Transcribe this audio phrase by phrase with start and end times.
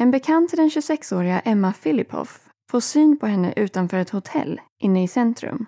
[0.00, 5.02] En bekant till den 26-åriga Emma Filipoff får syn på henne utanför ett hotell inne
[5.02, 5.66] i centrum.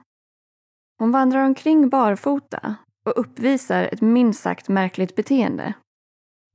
[0.99, 5.75] Hon vandrar omkring barfota och uppvisar ett minst sagt märkligt beteende.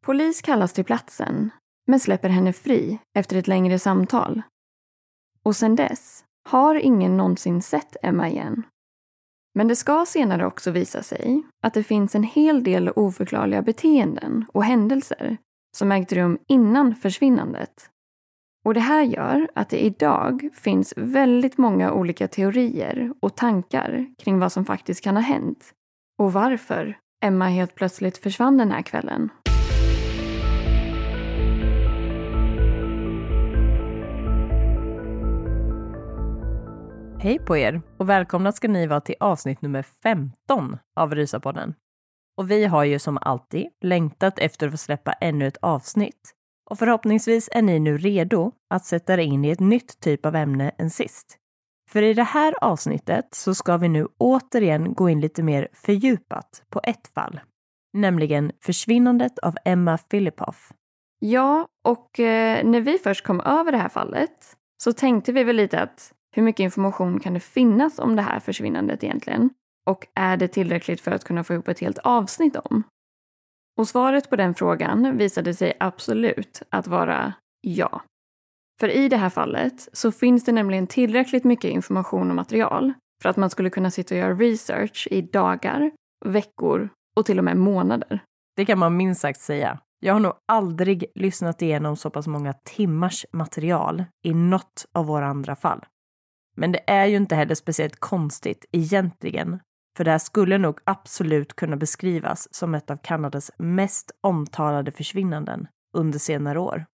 [0.01, 1.49] Polis kallas till platsen,
[1.87, 4.41] men släpper henne fri efter ett längre samtal.
[5.43, 8.63] Och sedan dess har ingen någonsin sett Emma igen.
[9.53, 14.45] Men det ska senare också visa sig att det finns en hel del oförklarliga beteenden
[14.53, 15.37] och händelser
[15.75, 17.89] som ägt rum innan försvinnandet.
[18.65, 24.39] Och det här gör att det idag finns väldigt många olika teorier och tankar kring
[24.39, 25.73] vad som faktiskt kan ha hänt
[26.19, 29.29] och varför Emma helt plötsligt försvann den här kvällen.
[37.19, 41.73] Hej på er och välkomna ska ni vara till avsnitt nummer 15 av Rysapodden.
[42.37, 46.33] Och vi har ju som alltid längtat efter att få släppa ännu ett avsnitt.
[46.69, 50.35] Och förhoppningsvis är ni nu redo att sätta er in i ett nytt typ av
[50.35, 51.37] ämne än sist.
[51.89, 56.63] För i det här avsnittet så ska vi nu återigen gå in lite mer fördjupat
[56.69, 57.39] på ett fall,
[57.93, 60.71] nämligen försvinnandet av Emma Filipoff.
[61.19, 65.55] Ja, och eh, när vi först kom över det här fallet så tänkte vi väl
[65.55, 69.49] lite att hur mycket information kan det finnas om det här försvinnandet egentligen?
[69.87, 72.83] Och är det tillräckligt för att kunna få ihop ett helt avsnitt om?
[73.77, 78.01] Och svaret på den frågan visade sig absolut att vara ja.
[78.79, 83.29] För i det här fallet så finns det nämligen tillräckligt mycket information och material för
[83.29, 85.91] att man skulle kunna sitta och göra research i dagar,
[86.25, 88.23] veckor och till och med månader.
[88.55, 89.79] Det kan man minst sagt säga.
[89.99, 95.27] Jag har nog aldrig lyssnat igenom så pass många timmars material i något av våra
[95.27, 95.85] andra fall.
[96.55, 99.59] Men det är ju inte heller speciellt konstigt egentligen,
[99.97, 105.67] för det här skulle nog absolut kunna beskrivas som ett av Kanadas mest omtalade försvinnanden
[105.97, 106.85] under senare år.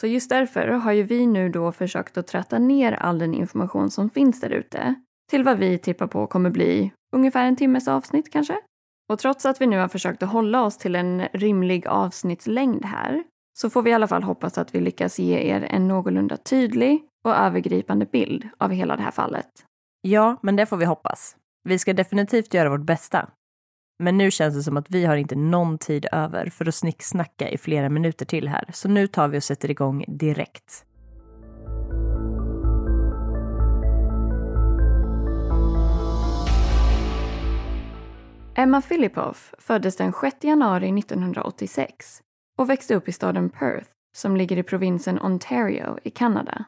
[0.00, 3.90] Så just därför har ju vi nu då försökt att tratta ner all den information
[3.90, 4.94] som finns där ute
[5.30, 8.56] till vad vi tippar på kommer bli ungefär en timmes avsnitt kanske.
[9.12, 13.24] Och trots att vi nu har försökt att hålla oss till en rimlig avsnittslängd här
[13.58, 17.04] så får vi i alla fall hoppas att vi lyckas ge er en någorlunda tydlig
[17.24, 19.48] och övergripande bild av hela det här fallet.
[20.00, 21.36] Ja, men det får vi hoppas.
[21.68, 23.30] Vi ska definitivt göra vårt bästa.
[23.98, 27.48] Men nu känns det som att vi har inte någon tid över för att snicksnacka
[27.48, 30.84] i flera minuter till här, så nu tar vi och sätter igång direkt.
[38.54, 42.20] Emma Filipoff föddes den 6 januari 1986
[42.58, 46.64] och växte upp i staden Perth som ligger i provinsen Ontario i Kanada.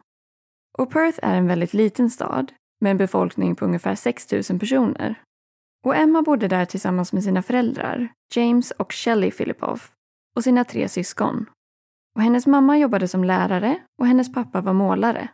[0.78, 5.22] Och Perth är en väldigt liten stad med en befolkning på ungefär 6 000 personer.
[5.84, 9.92] Och Emma bodde där tillsammans med sina föräldrar, James och Shelley Filipoff,
[10.36, 11.46] och sina tre syskon.
[12.16, 15.28] Och hennes mamma jobbade som lärare och hennes pappa var målare.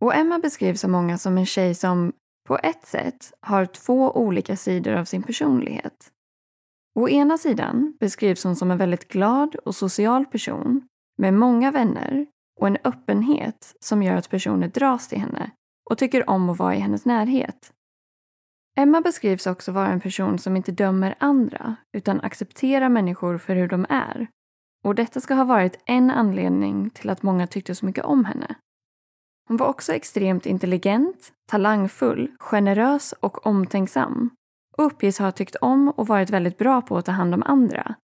[0.00, 2.12] Och Emma beskrivs av många som en tjej som
[2.48, 6.12] på ett sätt har två olika sidor av sin personlighet.
[6.94, 10.88] Å ena sidan beskrivs hon som en väldigt glad och social person
[11.18, 12.26] med många vänner
[12.60, 15.50] och en öppenhet som gör att personer dras till henne
[15.90, 17.72] och tycker om att vara i hennes närhet.
[18.76, 23.68] Emma beskrivs också vara en person som inte dömer andra utan accepterar människor för hur
[23.68, 24.28] de är.
[24.84, 28.54] Och detta ska ha varit en anledning till att många tyckte så mycket om henne.
[29.48, 34.30] Hon var också extremt intelligent, talangfull, generös och omtänksam
[34.76, 37.94] och uppges ha tyckt om och varit väldigt bra på att ta hand om andra,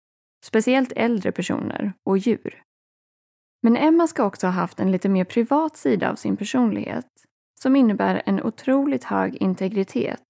[0.44, 2.62] speciellt äldre personer och djur.
[3.62, 7.06] Men Emma ska också ha haft en lite mer privat sida av sin personlighet
[7.62, 10.24] som innebär en otroligt hög integritet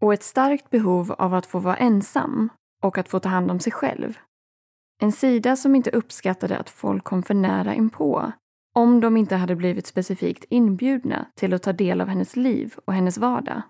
[0.00, 2.48] och ett starkt behov av att få vara ensam
[2.82, 4.18] och att få ta hand om sig själv.
[5.02, 8.32] En sida som inte uppskattade att folk kom för nära inpå
[8.74, 12.94] om de inte hade blivit specifikt inbjudna till att ta del av hennes liv och
[12.94, 13.62] hennes vardag.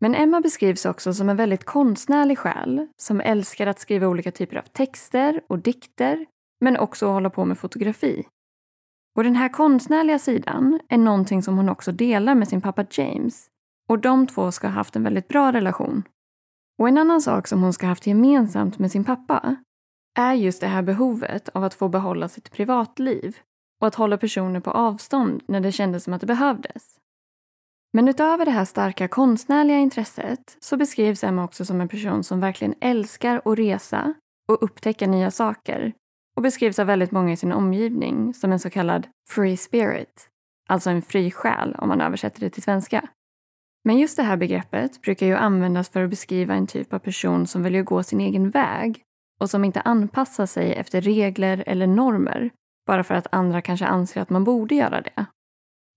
[0.00, 4.56] Men Emma beskrivs också som en väldigt konstnärlig själ som älskar att skriva olika typer
[4.56, 6.26] av texter och dikter
[6.60, 8.24] men också att hålla på med fotografi.
[9.20, 13.46] Och den här konstnärliga sidan är någonting som hon också delar med sin pappa James
[13.88, 16.02] och de två ska ha haft en väldigt bra relation.
[16.78, 19.56] Och en annan sak som hon ska ha haft gemensamt med sin pappa
[20.18, 23.36] är just det här behovet av att få behålla sitt privatliv
[23.80, 26.96] och att hålla personer på avstånd när det kändes som att det behövdes.
[27.92, 32.40] Men utöver det här starka konstnärliga intresset så beskrivs Emma också som en person som
[32.40, 34.14] verkligen älskar att resa
[34.48, 35.92] och upptäcka nya saker
[36.40, 40.28] och beskrivs av väldigt många i sin omgivning som en så kallad free spirit,
[40.68, 43.08] alltså en fri själ om man översätter det till svenska.
[43.84, 47.46] Men just det här begreppet brukar ju användas för att beskriva en typ av person
[47.46, 49.02] som väljer att gå sin egen väg
[49.40, 52.50] och som inte anpassar sig efter regler eller normer
[52.86, 55.26] bara för att andra kanske anser att man borde göra det.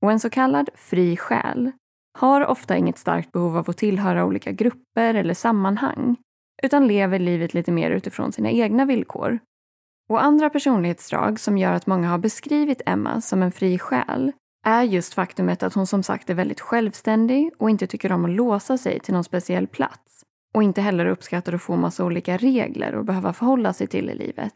[0.01, 1.71] Och en så kallad fri själ
[2.19, 6.15] har ofta inget starkt behov av att tillhöra olika grupper eller sammanhang
[6.63, 9.39] utan lever livet lite mer utifrån sina egna villkor.
[10.09, 14.31] Och andra personlighetsdrag som gör att många har beskrivit Emma som en fri själ
[14.65, 18.31] är just faktumet att hon som sagt är väldigt självständig och inte tycker om att
[18.31, 20.23] låsa sig till någon speciell plats.
[20.53, 24.15] Och inte heller uppskattar att få massa olika regler och behöva förhålla sig till i
[24.15, 24.53] livet.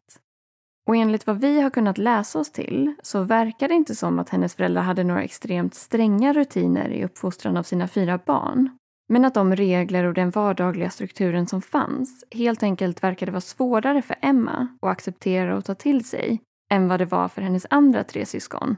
[0.87, 4.29] Och enligt vad vi har kunnat läsa oss till så verkar det inte som att
[4.29, 8.77] hennes föräldrar hade några extremt stränga rutiner i uppfostran av sina fyra barn.
[9.09, 14.01] Men att de regler och den vardagliga strukturen som fanns helt enkelt verkade vara svårare
[14.01, 18.03] för Emma att acceptera och ta till sig än vad det var för hennes andra
[18.03, 18.77] tre syskon.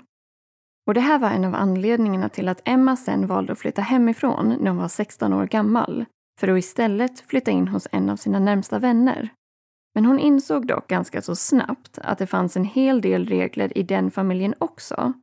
[0.87, 4.57] Och det här var en av anledningarna till att Emma sen valde att flytta hemifrån
[4.59, 6.05] när hon var 16 år gammal
[6.39, 9.29] för att istället flytta in hos en av sina närmsta vänner.
[9.95, 13.83] Men hon insåg dock ganska så snabbt att det fanns en hel del regler i
[13.83, 15.13] den familjen också.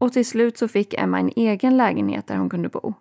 [0.00, 2.94] Och till slut så fick Emma en egen lägenhet där hon kunde bo.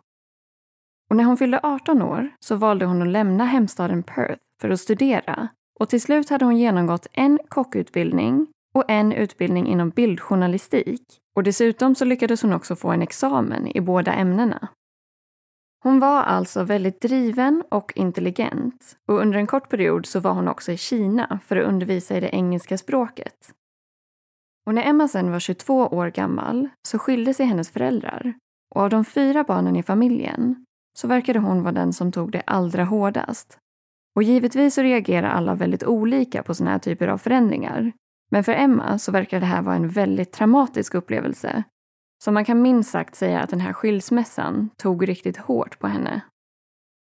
[1.10, 4.80] Och när hon fyllde 18 år så valde hon att lämna hemstaden Perth för att
[4.80, 5.48] studera.
[5.80, 11.02] Och till slut hade hon genomgått en kockutbildning och en utbildning inom bildjournalistik.
[11.36, 14.68] Och dessutom så lyckades hon också få en examen i båda ämnena.
[15.84, 20.48] Hon var alltså väldigt driven och intelligent och under en kort period så var hon
[20.48, 23.54] också i Kina för att undervisa i det engelska språket.
[24.66, 28.34] Och när Emma sen var 22 år gammal så skilde sig hennes föräldrar
[28.76, 30.66] och av de fyra barnen i familjen
[31.00, 33.58] så verkade hon vara den som tog det allra hårdast.
[34.16, 37.92] Och givetvis så reagerar alla väldigt olika på sådana här typer av förändringar.
[38.32, 41.64] Men för Emma så verkar det här vara en väldigt traumatisk upplevelse
[42.24, 46.22] så man kan minst sagt säga att den här skilsmässan tog riktigt hårt på henne.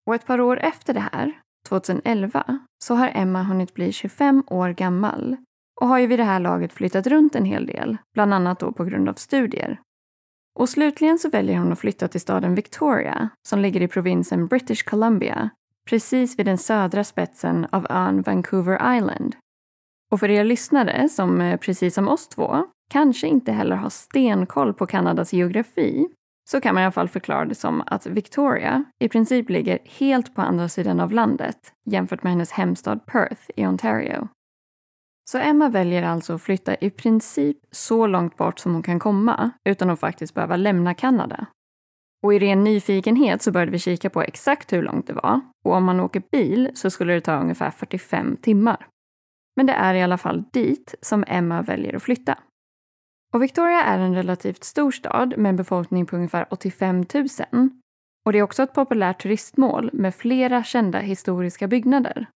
[0.08, 4.70] Och ett par år efter det här, 2011, så har Emma hunnit bli 25 år
[4.70, 5.38] gammal
[5.82, 8.72] och har ju vid det här laget flyttat runt en hel del, bland annat då
[8.72, 9.82] på grund av studier.
[10.60, 14.84] Och slutligen så väljer hon att flytta till staden Victoria som ligger i provinsen British
[14.84, 15.50] Columbia,
[15.90, 19.36] precis vid den södra spetsen av ön Vancouver Island.
[20.12, 24.74] Och för er lyssnare som eh, precis som oss två kanske inte heller har stenkoll
[24.74, 26.08] på Kanadas geografi
[26.50, 30.36] så kan man i alla fall förklara det som att Victoria i princip ligger helt
[30.36, 34.28] på andra sidan av landet jämfört med hennes hemstad Perth i Ontario.
[35.30, 39.52] Så Emma väljer alltså att flytta i princip så långt bort som hon kan komma
[39.64, 41.46] utan att faktiskt behöva lämna Kanada.
[42.24, 45.74] Och i ren nyfikenhet så började vi kika på exakt hur långt det var och
[45.74, 48.88] om man åker bil så skulle det ta ungefär 45 timmar.
[49.56, 52.38] Men det är i alla fall dit som Emma väljer att flytta.
[53.34, 57.28] Och Victoria är en relativt stor stad med en befolkning på ungefär 85 000.
[58.26, 62.28] Och det är också ett populärt turistmål med flera kända historiska byggnader.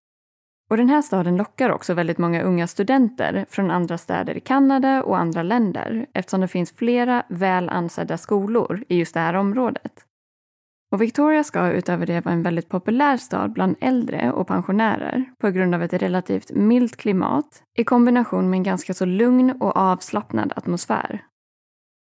[0.70, 5.02] Och den här staden lockar också väldigt många unga studenter från andra städer i Kanada
[5.02, 9.92] och andra länder eftersom det finns flera väl ansedda skolor i just det här området.
[10.92, 15.50] Och Victoria ska utöver det vara en väldigt populär stad bland äldre och pensionärer på
[15.50, 20.52] grund av ett relativt milt klimat i kombination med en ganska så lugn och avslappnad
[20.56, 21.24] atmosfär.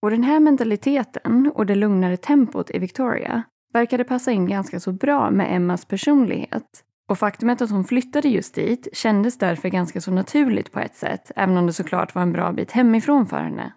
[0.02, 3.44] Och den här mentaliteten och det lugnare tempot i Victoria
[3.74, 6.84] verkade passa in ganska så bra med Emmas personlighet.
[7.10, 11.32] Och faktumet att hon flyttade just dit kändes därför ganska så naturligt på ett sätt,
[11.36, 13.74] även om det såklart var en bra bit hemifrån för henne.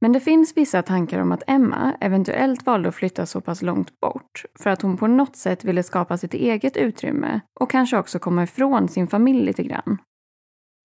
[0.00, 4.00] Men det finns vissa tankar om att Emma eventuellt valde att flytta så pass långt
[4.00, 8.18] bort för att hon på något sätt ville skapa sitt eget utrymme och kanske också
[8.18, 9.98] komma ifrån sin familj lite grann.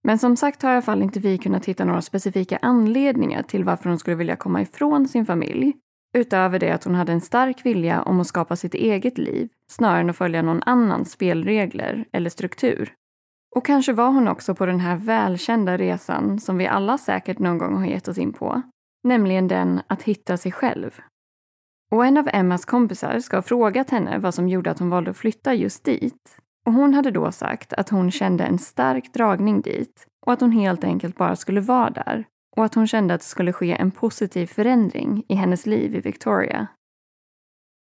[0.04, 3.64] Men som sagt har i alla fall inte vi kunnat hitta några specifika anledningar till
[3.64, 5.74] varför hon skulle vilja komma ifrån sin familj.
[6.16, 10.02] Utöver det att hon hade en stark vilja om att skapa sitt eget liv snarare
[10.02, 12.94] än att följa någon annans spelregler eller struktur.
[13.56, 17.58] Och kanske var hon också på den här välkända resan som vi alla säkert någon
[17.58, 18.62] gång har gett oss in på.
[19.04, 21.00] Nämligen den att hitta sig själv.
[21.92, 25.12] Och en av Emmas kompisar ska ha frågat henne vad som gjorde att hon valde
[25.12, 26.38] att flytta just dit.
[26.66, 30.52] Och hon hade då sagt att hon kände en stark dragning dit och att hon
[30.52, 33.92] helt enkelt bara skulle vara där och att hon kände att det skulle ske en
[33.92, 36.68] positiv förändring i hennes liv i Victoria.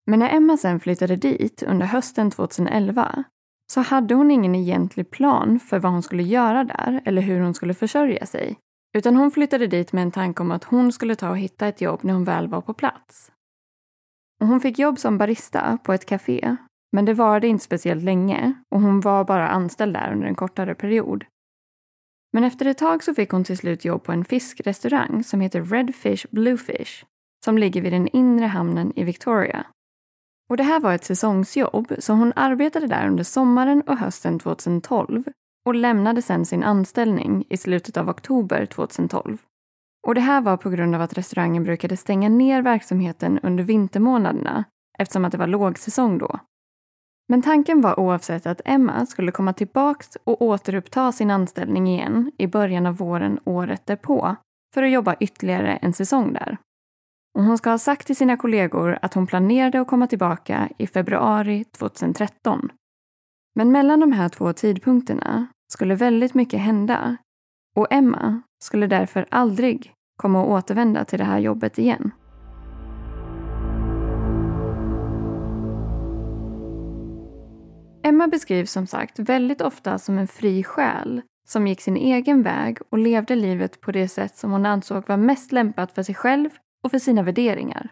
[0.06, 3.24] Men när Emma sen flyttade dit under hösten 2011
[3.72, 7.54] så hade hon ingen egentlig plan för vad hon skulle göra där eller hur hon
[7.54, 8.58] skulle försörja sig.
[8.98, 11.82] Utan hon flyttade dit med en tanke om att hon skulle ta och hitta ett
[11.82, 13.32] jobb när hon väl var på plats.
[14.42, 16.58] Och hon fick jobb som barista på ett café
[16.94, 20.76] men det varade inte speciellt länge och hon var bara anställd där under en kortare
[20.76, 21.26] period.
[22.34, 25.62] Men efter ett tag så fick hon till slut jobb på en fiskrestaurang som heter
[25.62, 27.06] Redfish Bluefish
[27.46, 29.66] som ligger vid den inre hamnen i Victoria.
[30.50, 35.24] Och det här var ett säsongsjobb så hon arbetade där under sommaren och hösten 2012
[35.66, 39.38] och lämnade sen sin anställning i slutet av oktober 2012.
[40.08, 44.64] Och det här var på grund av att restaurangen brukade stänga ner verksamheten under vintermånaderna
[45.00, 46.40] eftersom att det var lågsäsong då.
[47.30, 52.48] Men tanken var oavsett att Emma skulle komma tillbaks och återuppta sin anställning igen i
[52.48, 54.36] början av våren året därpå
[54.74, 56.58] för att jobba ytterligare en säsong där.
[57.38, 60.88] Och hon ska ha sagt till sina kollegor att hon planerade att komma tillbaka i
[60.88, 62.72] februari 2013.
[63.56, 67.18] Men mellan de här två tidpunkterna skulle väldigt mycket hända
[67.76, 72.12] och Emma skulle därför aldrig komma att återvända till det här jobbet igen.
[78.06, 82.78] Emma beskrivs som sagt väldigt ofta som en fri själ som gick sin egen väg
[82.90, 86.50] och levde livet på det sätt som hon ansåg var mest lämpat för sig själv
[86.84, 87.90] och för sina värderingar.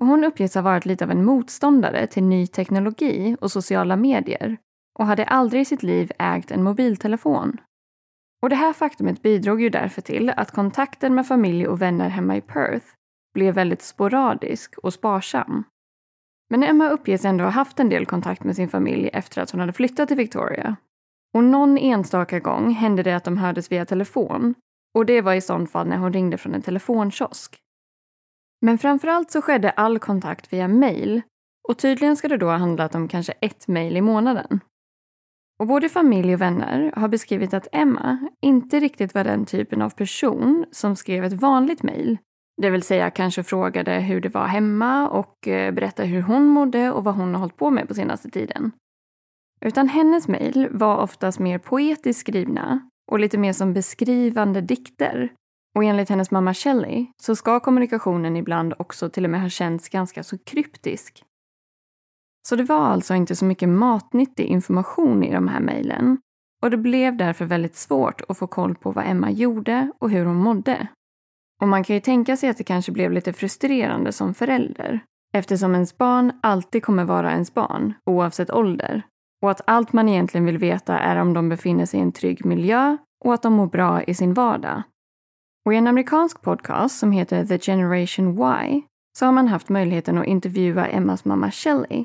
[0.00, 4.56] Och hon uppges ha varit lite av en motståndare till ny teknologi och sociala medier
[4.98, 7.56] och hade aldrig i sitt liv ägt en mobiltelefon.
[8.42, 12.36] Och det här faktumet bidrog ju därför till att kontakten med familj och vänner hemma
[12.36, 12.86] i Perth
[13.34, 15.64] blev väldigt sporadisk och sparsam.
[16.48, 19.60] Men Emma uppges ändå ha haft en del kontakt med sin familj efter att hon
[19.60, 20.76] hade flyttat till Victoria.
[21.34, 24.54] Och någon enstaka gång hände det att de hördes via telefon
[24.94, 27.58] och det var i sånt fall när hon ringde från en telefonkiosk.
[28.60, 31.22] Men framförallt så skedde all kontakt via mail
[31.68, 34.60] och tydligen ska det då ha handlat om kanske ett mail i månaden.
[35.58, 39.90] Och både familj och vänner har beskrivit att Emma inte riktigt var den typen av
[39.90, 42.18] person som skrev ett vanligt mejl
[42.56, 46.90] det vill säga kanske frågade hur det var hemma och eh, berättade hur hon mådde
[46.90, 48.72] och vad hon har hållit på med på senaste tiden.
[49.60, 55.32] Utan hennes mejl var oftast mer poetiskt skrivna och lite mer som beskrivande dikter.
[55.74, 59.88] Och enligt hennes mamma Shelley så ska kommunikationen ibland också till och med ha känts
[59.88, 61.22] ganska så kryptisk.
[62.48, 66.18] Så det var alltså inte så mycket matnyttig information i de här mejlen
[66.62, 70.24] och det blev därför väldigt svårt att få koll på vad Emma gjorde och hur
[70.24, 70.88] hon mådde.
[71.62, 75.00] Och man kan ju tänka sig att det kanske blev lite frustrerande som förälder
[75.34, 79.02] eftersom ens barn alltid kommer vara ens barn oavsett ålder
[79.42, 82.44] och att allt man egentligen vill veta är om de befinner sig i en trygg
[82.44, 84.82] miljö och att de mår bra i sin vardag.
[85.66, 88.28] Och i en amerikansk podcast som heter The Generation
[88.64, 88.82] Y
[89.18, 92.04] så har man haft möjligheten att intervjua Emmas mamma Shelley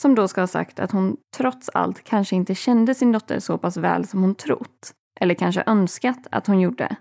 [0.00, 3.58] som då ska ha sagt att hon trots allt kanske inte kände sin dotter så
[3.58, 6.96] pass väl som hon trott eller kanske önskat att hon gjorde.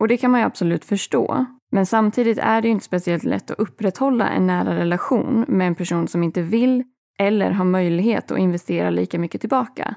[0.00, 1.46] Och det kan man ju absolut förstå.
[1.72, 6.08] Men samtidigt är det inte speciellt lätt att upprätthålla en nära relation med en person
[6.08, 6.84] som inte vill
[7.18, 9.94] eller har möjlighet att investera lika mycket tillbaka.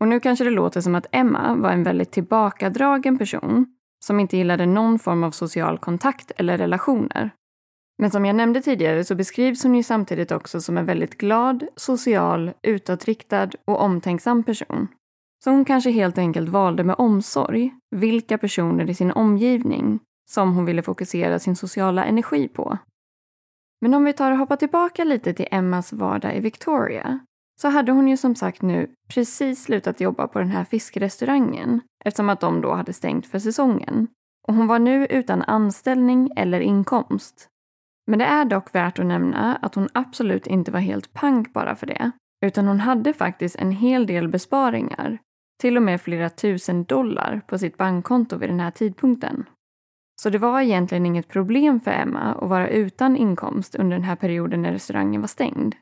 [0.00, 3.66] Och nu kanske det låter som att Emma var en väldigt tillbakadragen person
[4.04, 7.30] som inte gillade någon form av social kontakt eller relationer.
[7.98, 11.64] Men som jag nämnde tidigare så beskrivs hon ju samtidigt också som en väldigt glad,
[11.76, 14.88] social, utåtriktad och omtänksam person.
[15.48, 20.00] Så hon kanske helt enkelt valde med omsorg vilka personer i sin omgivning
[20.30, 22.78] som hon ville fokusera sin sociala energi på.
[23.80, 27.20] Men om vi tar och hoppar tillbaka lite till Emmas vardag i Victoria
[27.60, 32.28] så hade hon ju som sagt nu precis slutat jobba på den här fiskrestaurangen eftersom
[32.28, 34.06] att de då hade stängt för säsongen.
[34.48, 37.48] Och hon var nu utan anställning eller inkomst.
[38.06, 41.76] Men det är dock värt att nämna att hon absolut inte var helt pank bara
[41.76, 42.10] för det.
[42.46, 45.18] Utan hon hade faktiskt en hel del besparingar.
[45.60, 49.44] Till och med flera tusen dollar på sitt bankkonto vid den här tidpunkten.
[50.22, 54.16] Så det var egentligen inget problem för Emma att vara utan inkomst under den här
[54.16, 55.74] perioden när restaurangen var stängd.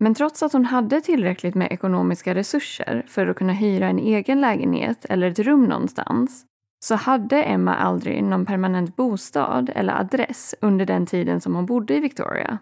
[0.00, 4.40] Men trots att hon hade tillräckligt med ekonomiska resurser för att kunna hyra en egen
[4.40, 6.44] lägenhet eller ett rum någonstans
[6.84, 11.94] så hade Emma aldrig någon permanent bostad eller adress under den tiden som hon bodde
[11.94, 12.58] i Victoria.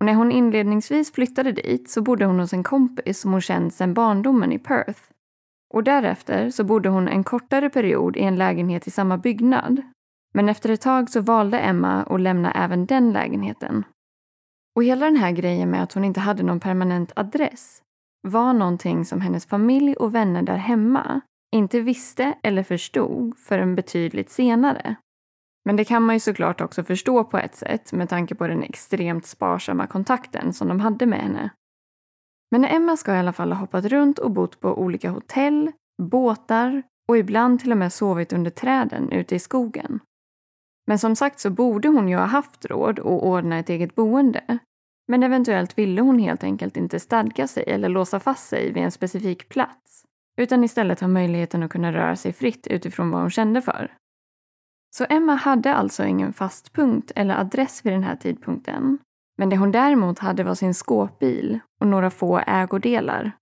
[0.00, 3.74] Och när hon inledningsvis flyttade dit så bodde hon hos en kompis som hon känt
[3.74, 5.00] sedan barndomen i Perth.
[5.74, 9.82] Och därefter så bodde hon en kortare period i en lägenhet i samma byggnad.
[10.34, 13.84] Men efter ett tag så valde Emma att lämna även den lägenheten.
[14.76, 17.82] Och hela den här grejen med att hon inte hade någon permanent adress
[18.28, 21.20] var någonting som hennes familj och vänner där hemma
[21.54, 24.96] inte visste eller förstod förrän betydligt senare.
[25.64, 28.62] Men det kan man ju såklart också förstå på ett sätt med tanke på den
[28.62, 31.50] extremt sparsamma kontakten som de hade med henne.
[32.50, 35.72] Men Emma ska i alla fall ha hoppat runt och bott på olika hotell,
[36.02, 40.00] båtar och ibland till och med sovit under träden ute i skogen.
[40.86, 44.58] Men som sagt så borde hon ju ha haft råd att ordna ett eget boende.
[45.08, 48.90] Men eventuellt ville hon helt enkelt inte stadga sig eller låsa fast sig vid en
[48.90, 50.04] specifik plats.
[50.36, 53.92] Utan istället ha möjligheten att kunna röra sig fritt utifrån vad hon kände för.
[54.96, 58.98] Så Emma hade alltså ingen fast punkt eller adress vid den här tidpunkten.
[59.38, 63.32] Men det hon däremot hade var sin skåpbil och några få ägodelar.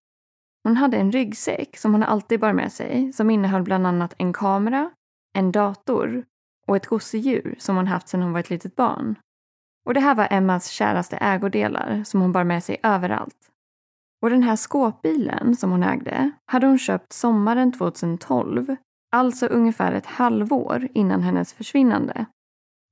[0.64, 4.32] Hon hade en ryggsäck som hon alltid bar med sig som innehöll bland annat en
[4.32, 4.90] kamera,
[5.34, 6.24] en dator
[6.66, 9.14] och ett gosedjur som hon haft sedan hon var ett litet barn.
[9.86, 13.50] Och det här var Emmas käraste ägodelar som hon bar med sig överallt.
[14.22, 18.76] Och den här skåpbilen som hon ägde hade hon köpt sommaren 2012,
[19.12, 22.26] alltså ungefär ett halvår innan hennes försvinnande.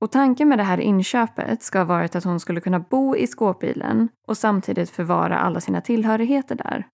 [0.03, 3.27] Och tanken med det här inköpet ska ha varit att hon skulle kunna bo i
[3.27, 6.87] skåpbilen och samtidigt förvara alla sina tillhörigheter där.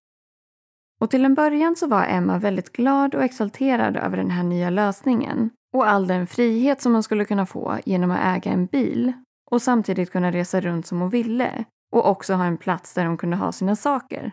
[1.01, 4.69] Och till en början så var Emma väldigt glad och exalterad över den här nya
[4.69, 9.13] lösningen och all den frihet som hon skulle kunna få genom att äga en bil
[9.51, 13.17] och samtidigt kunna resa runt som hon ville och också ha en plats där hon
[13.17, 14.31] kunde ha sina saker.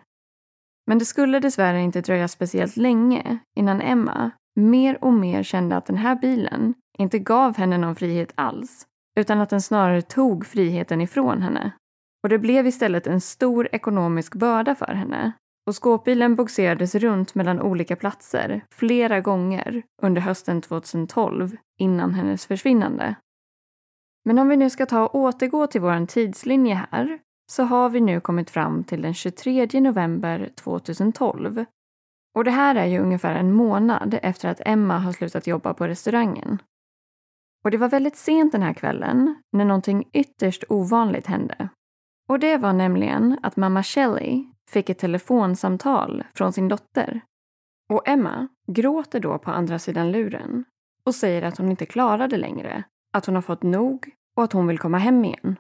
[0.87, 5.87] Men det skulle dessvärre inte dröja speciellt länge innan Emma mer och mer kände att
[5.87, 8.87] den här bilen inte gav henne någon frihet alls
[9.19, 11.73] utan att den snarare tog friheten ifrån henne.
[12.23, 15.33] Och det blev istället en stor ekonomisk börda för henne
[15.67, 23.15] och skåpbilen bogserades runt mellan olika platser flera gånger under hösten 2012 innan hennes försvinnande.
[24.25, 27.19] Men om vi nu ska ta och återgå till vår tidslinje här
[27.53, 31.65] så har vi nu kommit fram till den 23 november 2012.
[32.35, 35.87] Och det här är ju ungefär en månad efter att Emma har slutat jobba på
[35.87, 36.59] restaurangen.
[37.66, 41.68] Och det var väldigt sent den här kvällen när någonting ytterst ovanligt hände.
[42.29, 47.20] Och det var nämligen att mamma Shelley fick ett telefonsamtal från sin dotter.
[47.88, 50.64] Och Emma gråter då på andra sidan luren
[51.05, 54.52] och säger att hon inte klarar det längre, att hon har fått nog och att
[54.52, 55.57] hon vill komma hem igen.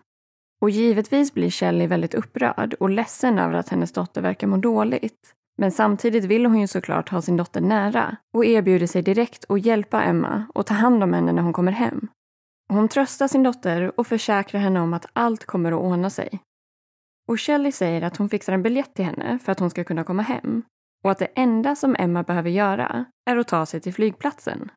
[0.60, 5.34] Och givetvis blir Shelley väldigt upprörd och ledsen över att hennes dotter verkar må dåligt.
[5.58, 9.66] Men samtidigt vill hon ju såklart ha sin dotter nära och erbjuder sig direkt att
[9.66, 12.08] hjälpa Emma och ta hand om henne när hon kommer hem.
[12.68, 16.40] Hon tröstar sin dotter och försäkrar henne om att allt kommer att ordna sig.
[17.28, 20.04] Och Shelley säger att hon fixar en biljett till henne för att hon ska kunna
[20.04, 20.62] komma hem
[21.04, 24.70] och att det enda som Emma behöver göra är att ta sig till flygplatsen.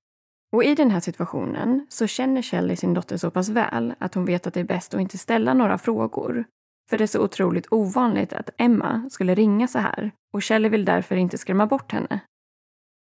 [0.51, 4.25] Och i den här situationen så känner Shelley sin dotter så pass väl att hon
[4.25, 6.45] vet att det är bäst att inte ställa några frågor.
[6.89, 10.85] För det är så otroligt ovanligt att Emma skulle ringa så här och Shelley vill
[10.85, 12.19] därför inte skrämma bort henne.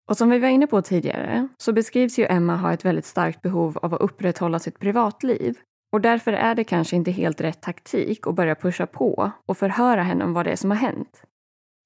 [0.08, 3.42] Och som vi var inne på tidigare så beskrivs ju Emma ha ett väldigt starkt
[3.42, 5.58] behov av att upprätthålla sitt privatliv
[5.92, 10.02] och därför är det kanske inte helt rätt taktik att börja pusha på och förhöra
[10.02, 11.22] henne om vad det är som har hänt.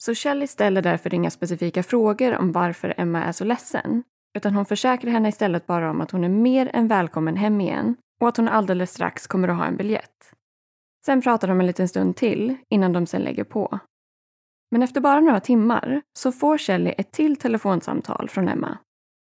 [0.02, 4.02] Så Shelley ställer därför inga specifika frågor om varför Emma är så ledsen
[4.36, 7.96] utan hon försäkrar henne istället bara om att hon är mer än välkommen hem igen
[8.20, 10.34] och att hon alldeles strax kommer att ha en biljett.
[11.06, 13.78] Sen pratar de en liten stund till innan de sen lägger på.
[14.70, 18.78] Men efter bara några timmar så får Shelley ett till telefonsamtal från Emma.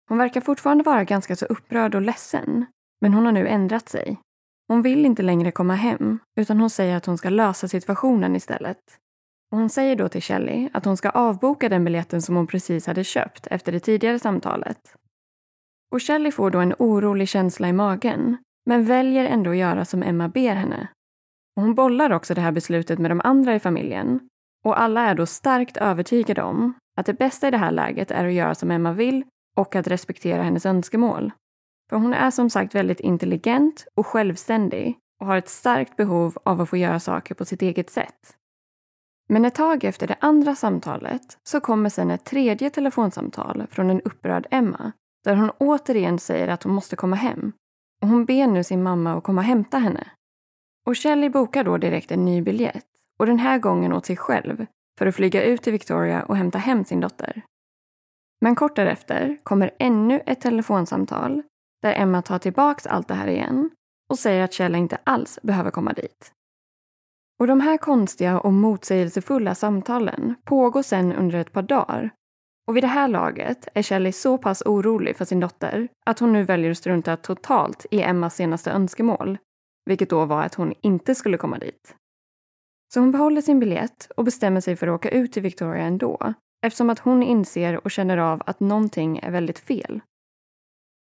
[0.08, 2.66] Hon verkar fortfarande vara ganska så upprörd och ledsen,
[3.00, 4.20] men hon har nu ändrat sig.
[4.68, 8.98] Hon vill inte längre komma hem, utan hon säger att hon ska lösa situationen istället.
[9.52, 12.86] Och hon säger då till Shelley att hon ska avboka den biljetten som hon precis
[12.86, 14.96] hade köpt efter det tidigare samtalet.
[15.92, 20.02] Och Shelley får då en orolig känsla i magen, men väljer ändå att göra som
[20.02, 20.88] Emma ber henne.
[21.56, 24.20] Och hon bollar också det här beslutet med de andra i familjen
[24.64, 28.26] och alla är då starkt övertygade om att det bästa i det här läget är
[28.26, 29.24] att göra som Emma vill
[29.56, 31.32] och att respektera hennes önskemål.
[31.90, 36.60] För hon är som sagt väldigt intelligent och självständig och har ett starkt behov av
[36.60, 38.36] att få göra saker på sitt eget sätt.
[39.28, 44.00] Men ett tag efter det andra samtalet så kommer sen ett tredje telefonsamtal från en
[44.00, 44.92] upprörd Emma
[45.24, 47.52] där hon återigen säger att hon måste komma hem.
[48.02, 50.06] Och hon ber nu sin mamma att komma och hämta henne.
[50.86, 52.86] Och Shelley bokar då direkt en ny biljett
[53.18, 54.66] och den här gången åt sig själv
[54.98, 57.42] för att flyga ut till Victoria och hämta hem sin dotter.
[58.40, 61.42] Men kort därefter kommer ännu ett telefonsamtal
[61.82, 63.70] där Emma tar tillbaks allt det här igen
[64.10, 66.32] och säger att Kjell inte alls behöver komma dit.
[67.40, 72.10] Och de här konstiga och motsägelsefulla samtalen pågår sedan under ett par dagar.
[72.66, 76.32] Och vid det här laget är Shelley så pass orolig för sin dotter att hon
[76.32, 79.38] nu väljer att strunta totalt i Emmas senaste önskemål,
[79.90, 81.94] vilket då var att hon inte skulle komma dit.
[82.94, 86.34] Så hon behåller sin biljett och bestämmer sig för att åka ut till Victoria ändå
[86.66, 90.00] eftersom att hon inser och känner av att någonting är väldigt fel.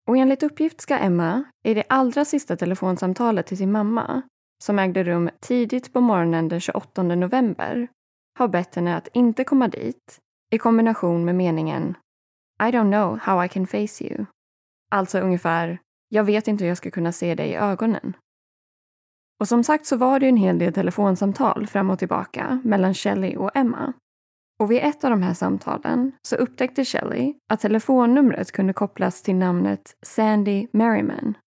[0.08, 4.21] Och enligt uppgift ska Emma, i det allra sista telefonsamtalet till sin mamma,
[4.63, 7.88] som ägde rum tidigt på morgonen den 28 november,
[8.38, 10.19] ha bett henne att inte komma dit
[10.52, 11.98] i kombination med meningen
[12.63, 14.26] I don't know how I can face you.
[14.91, 18.13] Alltså ungefär, jag vet inte hur jag ska kunna se dig i ögonen.
[19.39, 23.36] Och som sagt så var det en hel del telefonsamtal fram och tillbaka mellan Shelley
[23.36, 23.93] och Emma.
[24.60, 29.36] Och vid ett av de här samtalen så upptäckte Shelley att telefonnumret kunde kopplas till
[29.36, 31.38] namnet Sandy Merriman.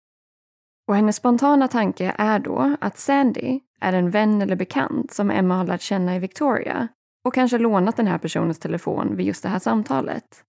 [0.88, 5.56] Och hennes spontana tanke är då att Sandy är en vän eller bekant som Emma
[5.56, 6.88] har lärt känna i Victoria
[7.24, 10.44] och kanske lånat den här personens telefon vid just det här samtalet.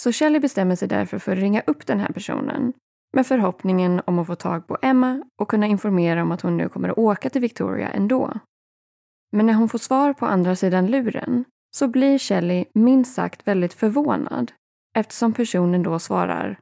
[0.00, 2.72] Så Shelley bestämmer sig därför för att ringa upp den här personen
[3.16, 6.68] med förhoppningen om att få tag på Emma och kunna informera om att hon nu
[6.68, 8.32] kommer att åka till Victoria ändå.
[9.32, 11.44] Men när hon får svar på andra sidan luren
[11.76, 14.52] så blir Shelley minst sagt väldigt förvånad
[14.98, 16.58] eftersom personen då svarar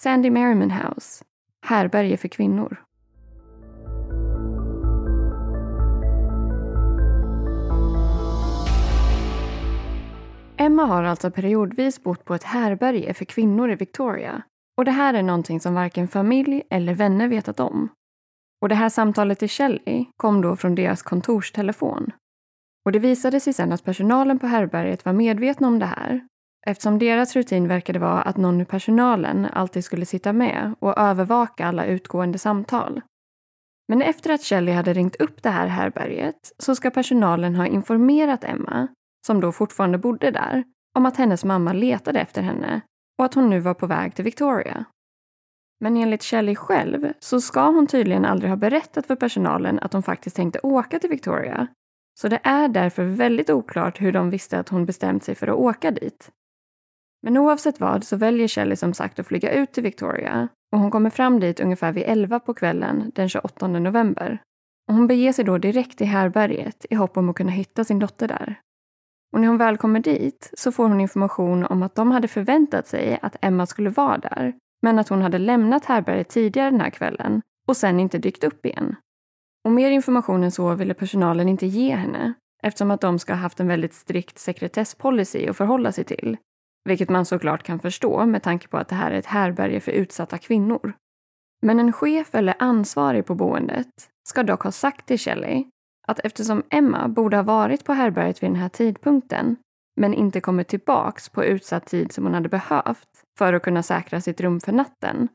[0.00, 1.24] Sandy Merriman House,
[1.66, 2.84] härberge för kvinnor.
[10.56, 14.42] Emma har alltså periodvis bott på ett härberge för kvinnor i Victoria
[14.78, 17.88] och det här är någonting som varken familj eller vänner vetat om.
[18.62, 22.12] Och det här samtalet till Shelley kom då från deras kontorstelefon.
[22.84, 26.26] Och det visade sig sen att personalen på härbärget var medvetna om det här
[26.66, 31.66] eftersom deras rutin verkade vara att någon ur personalen alltid skulle sitta med och övervaka
[31.66, 33.00] alla utgående samtal.
[33.88, 38.44] Men efter att Shelley hade ringt upp det här härbärget så ska personalen ha informerat
[38.44, 38.88] Emma,
[39.26, 40.64] som då fortfarande bodde där,
[40.98, 42.80] om att hennes mamma letade efter henne
[43.18, 44.84] och att hon nu var på väg till Victoria.
[45.80, 50.02] Men enligt Shelley själv så ska hon tydligen aldrig ha berättat för personalen att hon
[50.02, 51.66] faktiskt tänkte åka till Victoria.
[52.20, 55.56] Så det är därför väldigt oklart hur de visste att hon bestämt sig för att
[55.56, 56.30] åka dit.
[57.22, 60.90] Men oavsett vad så väljer Shelley som sagt att flyga ut till Victoria och hon
[60.90, 64.42] kommer fram dit ungefär vid 11 på kvällen den 28 november.
[64.88, 67.98] Och hon beger sig då direkt till härberget i hopp om att kunna hitta sin
[67.98, 68.60] dotter där.
[69.32, 72.86] Och när hon väl kommer dit så får hon information om att de hade förväntat
[72.86, 76.90] sig att Emma skulle vara där, men att hon hade lämnat härbärget tidigare den här
[76.90, 78.96] kvällen och sen inte dykt upp igen.
[79.64, 83.40] Och mer information än så ville personalen inte ge henne eftersom att de ska ha
[83.40, 86.36] haft en väldigt strikt sekretesspolicy att förhålla sig till.
[86.84, 89.92] Vilket man såklart kan förstå med tanke på att det här är ett härbärge för
[89.92, 90.92] utsatta kvinnor.
[91.62, 93.86] Men en chef eller ansvarig på boendet
[94.28, 95.64] ska dock ha sagt till Shelley
[96.08, 99.56] att eftersom Emma borde ha varit på härbärget vid den här tidpunkten
[100.00, 104.20] men inte kommit tillbaks på utsatt tid som hon hade behövt för att kunna säkra
[104.20, 105.28] sitt rum för natten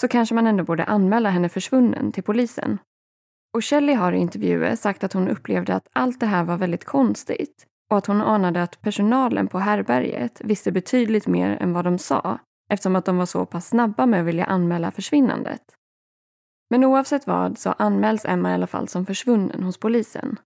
[0.00, 2.78] så kanske man ändå borde anmäla henne försvunnen till polisen.
[3.54, 6.84] Och Shelley har i intervjuer sagt att hon upplevde att allt det här var väldigt
[6.84, 11.98] konstigt och att hon anade att personalen på härberget visste betydligt mer än vad de
[11.98, 12.38] sa
[12.72, 15.62] eftersom att de var så pass snabba med att vilja anmäla försvinnandet.
[16.70, 20.38] Men oavsett vad så anmäls Emma i alla fall som försvunnen hos polisen.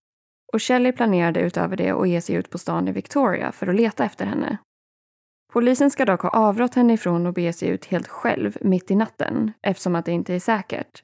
[0.52, 3.74] Och Shelley planerade utöver det att ge sig ut på stan i Victoria för att
[3.76, 4.58] leta efter henne.
[5.52, 8.94] Polisen ska dock ha avrått henne ifrån att bege sig ut helt själv mitt i
[8.94, 11.02] natten eftersom att det inte är säkert.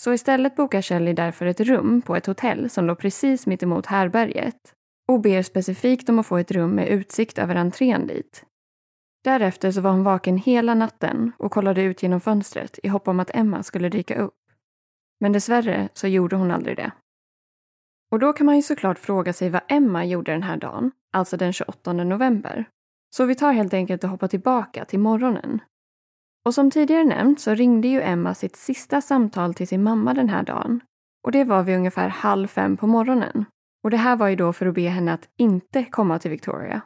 [0.00, 3.86] Så istället bokar Shelley därför ett rum på ett hotell som låg precis mitt emot
[3.86, 4.74] härberget
[5.08, 8.44] och ber specifikt om att få ett rum med utsikt över entrén dit.
[9.24, 13.20] Därefter så var hon vaken hela natten och kollade ut genom fönstret i hopp om
[13.20, 14.34] att Emma skulle dyka upp.
[15.20, 16.92] Men dessvärre så gjorde hon aldrig det.
[18.10, 21.36] Och då kan man ju såklart fråga sig vad Emma gjorde den här dagen, alltså
[21.36, 22.68] den 28 november.
[23.16, 25.60] Så vi tar helt enkelt och hoppar tillbaka till morgonen.
[26.44, 30.28] Och som tidigare nämnt så ringde ju Emma sitt sista samtal till sin mamma den
[30.28, 30.80] här dagen
[31.22, 33.44] och det var vid ungefär halv fem på morgonen.
[33.84, 36.80] Och det här var ju då för att be henne att inte komma till Victoria.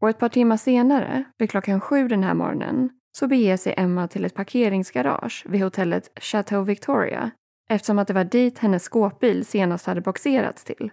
[0.00, 4.08] Och ett par timmar senare, vid klockan sju den här morgonen, så beger sig Emma
[4.08, 7.30] till ett parkeringsgarage vid hotellet Chateau Victoria
[7.68, 10.90] eftersom att det var dit hennes skåpbil senast hade boxerats till.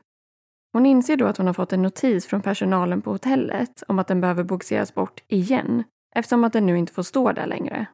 [0.74, 4.08] Hon inser då att hon har fått en notis från personalen på hotellet om att
[4.08, 5.84] den behöver boxeras bort igen
[6.16, 7.86] eftersom att den nu inte får stå där längre.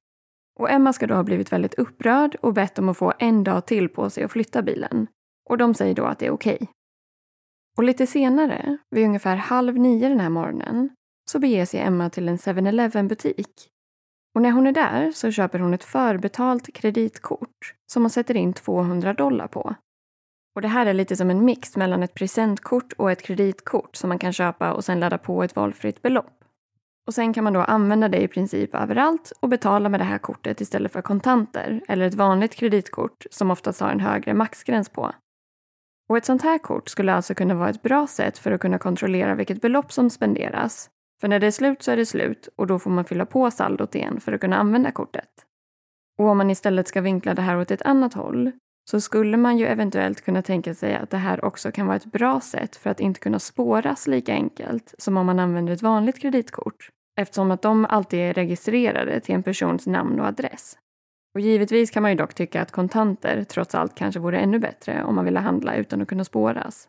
[0.59, 3.65] Och Emma ska då ha blivit väldigt upprörd och bett om att få en dag
[3.65, 5.07] till på sig att flytta bilen.
[5.49, 6.55] Och de säger då att det är okej.
[6.55, 6.67] Okay.
[7.77, 10.89] Och lite senare, vid ungefär halv nio den här morgonen,
[11.31, 13.67] så beger sig Emma till en 7-Eleven butik.
[14.35, 18.53] Och när hon är där så köper hon ett förbetalt kreditkort som hon sätter in
[18.53, 19.75] 200 dollar på.
[20.55, 24.07] Och det här är lite som en mix mellan ett presentkort och ett kreditkort som
[24.07, 26.43] man kan köpa och sen ladda på ett valfritt belopp.
[27.07, 30.17] Och sen kan man då använda det i princip överallt och betala med det här
[30.17, 35.11] kortet istället för kontanter eller ett vanligt kreditkort som oftast har en högre maxgräns på.
[36.09, 38.77] Och ett sånt här kort skulle alltså kunna vara ett bra sätt för att kunna
[38.77, 40.89] kontrollera vilket belopp som spenderas.
[41.21, 43.51] För när det är slut så är det slut och då får man fylla på
[43.51, 45.29] saldot igen för att kunna använda kortet.
[46.19, 48.51] Och om man istället ska vinkla det här åt ett annat håll
[48.89, 52.05] så skulle man ju eventuellt kunna tänka sig att det här också kan vara ett
[52.05, 56.19] bra sätt för att inte kunna spåras lika enkelt som om man använder ett vanligt
[56.19, 60.77] kreditkort eftersom att de alltid är registrerade till en persons namn och adress.
[61.33, 65.03] Och givetvis kan man ju dock tycka att kontanter trots allt kanske vore ännu bättre
[65.03, 66.87] om man ville handla utan att kunna spåras.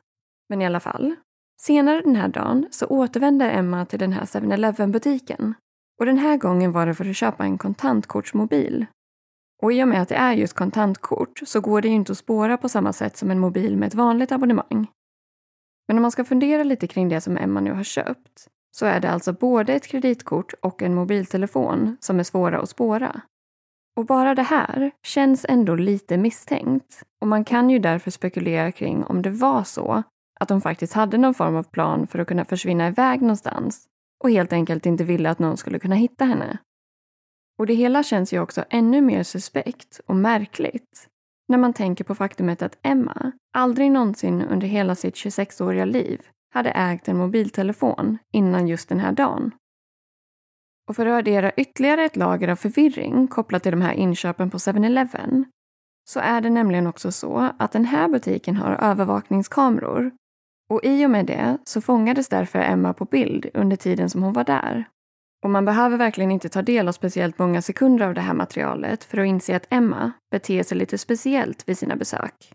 [0.49, 1.17] Men i alla fall.
[1.61, 5.55] Senare den här dagen så återvänder Emma till den här 7-Eleven butiken.
[6.01, 8.87] Och den här gången var det för att köpa en kontantkortsmobil
[9.63, 12.19] och i och med att det är just kontantkort så går det ju inte att
[12.19, 14.91] spåra på samma sätt som en mobil med ett vanligt abonnemang.
[15.89, 19.01] Men om man ska fundera lite kring det som Emma nu har köpt så är
[19.01, 23.21] det alltså både ett kreditkort och en mobiltelefon som är svåra att spåra.
[23.97, 29.05] Och bara det här känns ändå lite misstänkt och man kan ju därför spekulera kring
[29.05, 30.03] om det var så
[30.43, 33.87] att de faktiskt hade någon form av plan för att kunna försvinna iväg någonstans
[34.25, 36.59] och helt enkelt inte ville att någon skulle kunna hitta henne.
[37.59, 41.09] Och det hela känns ju också ännu mer suspekt och märkligt
[41.49, 46.21] när man tänker på faktumet att Emma aldrig någonsin under hela sitt 26-åriga liv
[46.55, 49.51] hade ägt en mobiltelefon innan just den här dagen.
[50.89, 54.59] Och för att addera ytterligare ett lager av förvirring kopplat till de här inköpen på
[54.59, 55.45] 7-Eleven
[56.05, 60.11] så är det nämligen också så att den här butiken har övervakningskameror
[60.71, 64.33] och i och med det så fångades därför Emma på bild under tiden som hon
[64.33, 64.89] var där.
[65.45, 69.05] Och man behöver verkligen inte ta del av speciellt många sekunder av det här materialet
[69.05, 72.53] för att inse att Emma beter sig lite speciellt vid sina besök.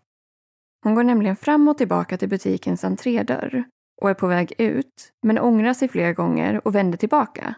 [0.84, 3.64] Hon går nämligen fram och tillbaka till butikens entrédörr
[4.02, 7.56] och är på väg ut, men ångrar sig flera gånger och vänder tillbaka.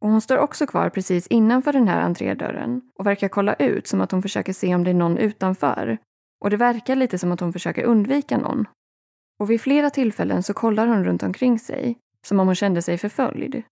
[0.00, 4.00] Och hon står också kvar precis innanför den här entrédörren och verkar kolla ut som
[4.00, 5.98] att hon försöker se om det är någon utanför.
[6.44, 8.66] Och det verkar lite som att hon försöker undvika någon.
[9.40, 12.98] Och vid flera tillfällen så kollar hon runt omkring sig, som om hon kände sig
[12.98, 13.62] förföljd.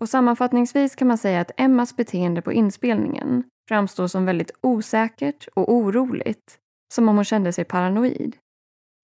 [0.00, 5.72] Och sammanfattningsvis kan man säga att Emmas beteende på inspelningen framstår som väldigt osäkert och
[5.72, 6.58] oroligt,
[6.94, 8.36] som om hon kände sig paranoid.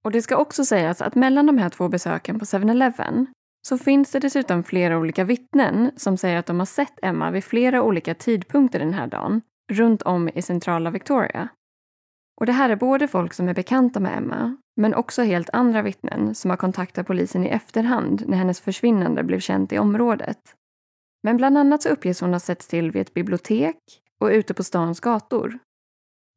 [0.04, 3.26] Och det ska också sägas att mellan de här två besöken på 7-Eleven
[3.68, 7.44] så finns det dessutom flera olika vittnen som säger att de har sett Emma vid
[7.44, 9.40] flera olika tidpunkter den här dagen
[9.72, 11.48] runt om i centrala Victoria.
[12.40, 15.82] Och det här är både folk som är bekanta med Emma, men också helt andra
[15.82, 20.54] vittnen som har kontaktat polisen i efterhand när hennes försvinnande blev känt i området.
[21.22, 23.76] Men bland annat så uppges hon ha setts till vid ett bibliotek
[24.20, 25.58] och ute på stans gator.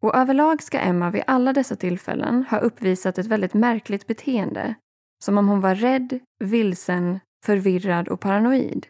[0.01, 4.75] Och överlag ska Emma vid alla dessa tillfällen ha uppvisat ett väldigt märkligt beteende.
[5.23, 8.87] Som om hon var rädd, vilsen, förvirrad och paranoid.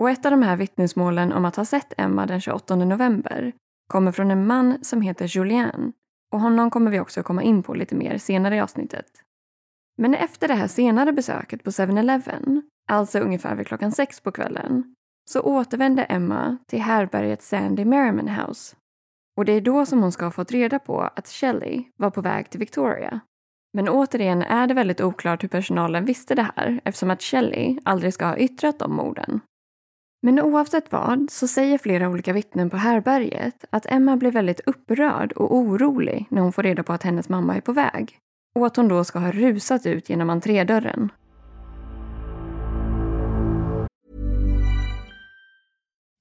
[0.00, 3.52] Och ett av de här vittnesmålen om att ha sett Emma den 28 november
[3.88, 5.92] kommer från en man som heter Julien
[6.34, 9.06] och honom kommer vi också komma in på lite mer senare i avsnittet.
[9.96, 14.94] Men efter det här senare besöket på 7-Eleven alltså ungefär vid klockan sex på kvällen,
[15.30, 18.76] så återvände Emma till härbärget Sandy Merriman House.
[19.36, 22.20] Och det är då som hon ska ha fått reda på att Shelley var på
[22.20, 23.20] väg till Victoria.
[23.72, 28.14] Men återigen är det väldigt oklart hur personalen visste det här eftersom att Shelley aldrig
[28.14, 29.40] ska ha yttrat om morden.
[30.24, 35.32] Men oavsett vad så säger flera olika vittnen på härberget att Emma blir väldigt upprörd
[35.32, 38.18] och orolig när hon får reda på att hennes mamma är på väg
[38.54, 41.08] och att hon då ska ha rusat ut genom entrédörren.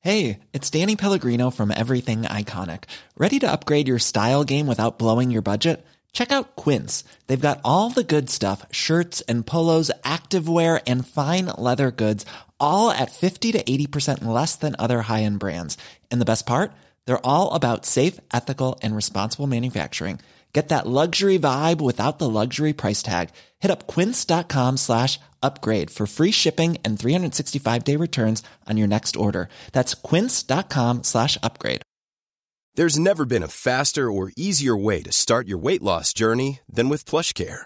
[0.03, 2.79] Hej, det är Danny Pellegrino from Everything Iconic.
[3.15, 5.85] Ready to upgrade your style game without blowing your budget?
[6.13, 7.03] Check out Quince.
[7.27, 12.25] They've got all the good stuff shirts and polos, activewear, and fine leather goods,
[12.63, 15.77] all at 50 to 80% less than other high end brands.
[16.11, 16.73] And the best part?
[17.05, 20.19] They're all about safe, ethical, and responsible manufacturing.
[20.53, 23.29] Get that luxury vibe without the luxury price tag.
[23.59, 29.15] Hit up quince.com slash upgrade for free shipping and 365 day returns on your next
[29.15, 29.49] order.
[29.73, 31.81] That's quince.com slash upgrade.
[32.75, 36.89] There's never been a faster or easier way to start your weight loss journey than
[36.89, 37.65] with PlushCare.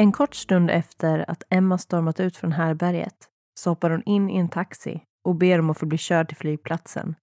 [0.00, 4.38] En kort stund efter att Emma stormat ut från härberget så hoppar hon in i
[4.38, 7.14] en taxi och ber om att få bli körd till flygplatsen.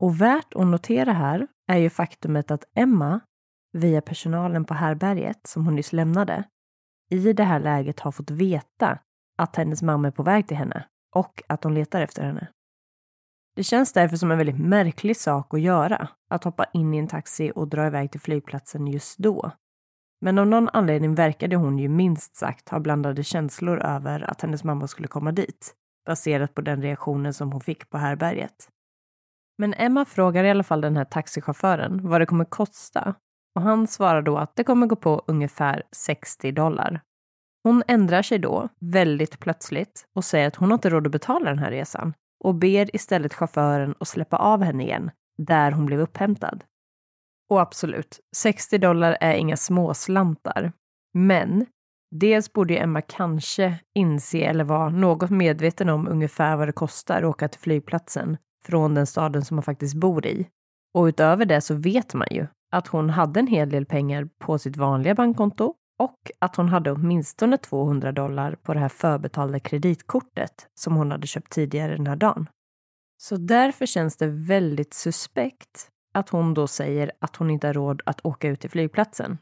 [0.00, 3.20] Och värt att notera här är ju faktumet att Emma,
[3.72, 6.44] via personalen på härberget som hon nyss lämnade,
[7.10, 8.98] i det här läget har fått veta
[9.38, 12.48] att hennes mamma är på väg till henne och att hon letar efter henne.
[13.56, 17.08] Det känns därför som en väldigt märklig sak att göra, att hoppa in i en
[17.08, 19.52] taxi och dra iväg till flygplatsen just då.
[20.24, 24.64] Men av någon anledning verkade hon ju minst sagt ha blandade känslor över att hennes
[24.64, 25.74] mamma skulle komma dit,
[26.06, 28.68] baserat på den reaktionen som hon fick på härberget.
[29.58, 33.14] Men Emma frågar i alla fall den här taxichauffören vad det kommer kosta
[33.54, 37.00] och han svarar då att det kommer gå på ungefär 60 dollar.
[37.64, 41.50] Hon ändrar sig då väldigt plötsligt och säger att hon har inte råd att betala
[41.50, 46.00] den här resan och ber istället chauffören att släppa av henne igen, där hon blev
[46.00, 46.64] upphämtad.
[47.52, 50.72] Och absolut, 60 dollar är inga småslantar.
[51.14, 51.66] Men
[52.10, 57.22] dels borde ju Emma kanske inse eller vara något medveten om ungefär vad det kostar
[57.22, 60.48] att åka till flygplatsen från den staden som hon faktiskt bor i.
[60.94, 64.58] Och utöver det så vet man ju att hon hade en hel del pengar på
[64.58, 70.68] sitt vanliga bankkonto och att hon hade åtminstone 200 dollar på det här förbetalda kreditkortet
[70.74, 72.48] som hon hade köpt tidigare den här dagen.
[73.22, 78.02] Så därför känns det väldigt suspekt att hon då säger att hon inte har råd
[78.06, 79.38] att åka ut till flygplatsen.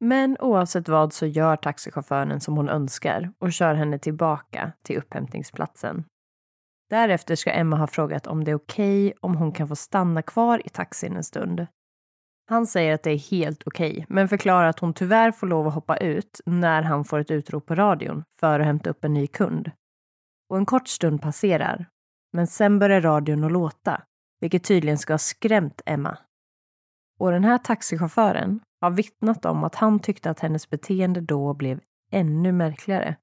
[0.00, 6.04] Men oavsett vad så gör taxichauffören som hon önskar och kör henne tillbaka till upphämtningsplatsen.
[6.90, 10.22] Därefter ska Emma ha frågat om det är okej okay om hon kan få stanna
[10.22, 11.66] kvar i taxin en stund.
[12.50, 15.66] Han säger att det är helt okej, okay, men förklarar att hon tyvärr får lov
[15.66, 19.14] att hoppa ut när han får ett utrop på radion för att hämta upp en
[19.14, 19.70] ny kund.
[20.48, 21.86] Och en kort stund passerar,
[22.32, 24.02] men sen börjar radion att låta
[24.40, 26.18] vilket tydligen ska ha skrämt Emma.
[27.18, 31.80] Och den här taxichauffören har vittnat om att han tyckte att hennes beteende då blev
[32.12, 33.16] ännu märkligare.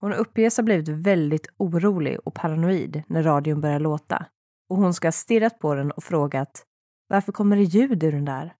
[0.00, 4.26] Hon uppges ha blivit väldigt orolig och paranoid när radion börjar låta
[4.68, 6.64] och hon ska ha stirrat på den och frågat
[7.08, 8.54] varför kommer det ljud ur den där?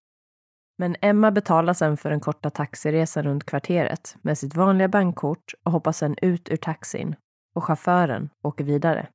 [0.79, 5.73] Men Emma betalar sen för den korta taxiresan runt kvarteret med sitt vanliga bankkort och
[5.73, 7.17] hoppar sen ut ur taxin
[7.55, 9.09] och chauffören åker vidare.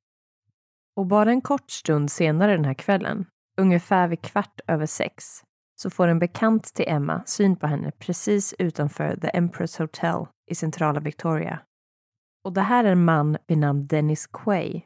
[0.96, 3.26] Och bara en kort stund senare den här kvällen,
[3.56, 5.24] ungefär vid kvart över sex,
[5.76, 10.54] så får en bekant till Emma syn på henne precis utanför The Empress Hotel i
[10.54, 11.60] centrala Victoria.
[12.44, 14.82] Och det här är en man vid namn Dennis Quay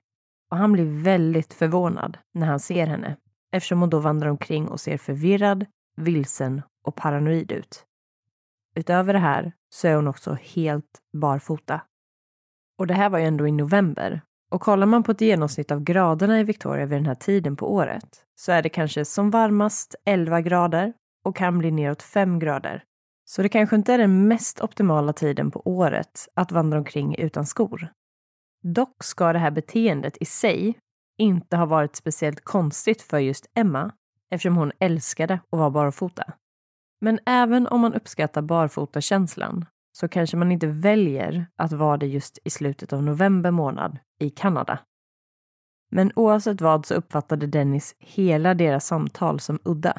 [0.51, 3.17] och han blir väldigt förvånad när han ser henne
[3.53, 7.85] eftersom hon då vandrar omkring och ser förvirrad, vilsen och paranoid ut.
[8.75, 11.81] Utöver det här så är hon också helt barfota.
[12.79, 14.21] Och det här var ju ändå i november
[14.51, 17.75] och kollar man på ett genomsnitt av graderna i Victoria vid den här tiden på
[17.75, 20.93] året så är det kanske som varmast 11 grader
[21.25, 22.85] och kan bli neråt 5 grader.
[23.25, 27.47] Så det kanske inte är den mest optimala tiden på året att vandra omkring utan
[27.47, 27.93] skor.
[28.63, 30.79] Dock ska det här beteendet i sig
[31.19, 33.93] inte ha varit speciellt konstigt för just Emma
[34.31, 36.33] eftersom hon älskade att vara barfota.
[37.01, 42.39] Men även om man uppskattar barfotakänslan så kanske man inte väljer att vara det just
[42.45, 44.79] i slutet av november månad i Kanada.
[45.91, 49.99] Men oavsett vad så uppfattade Dennis hela deras samtal som udda.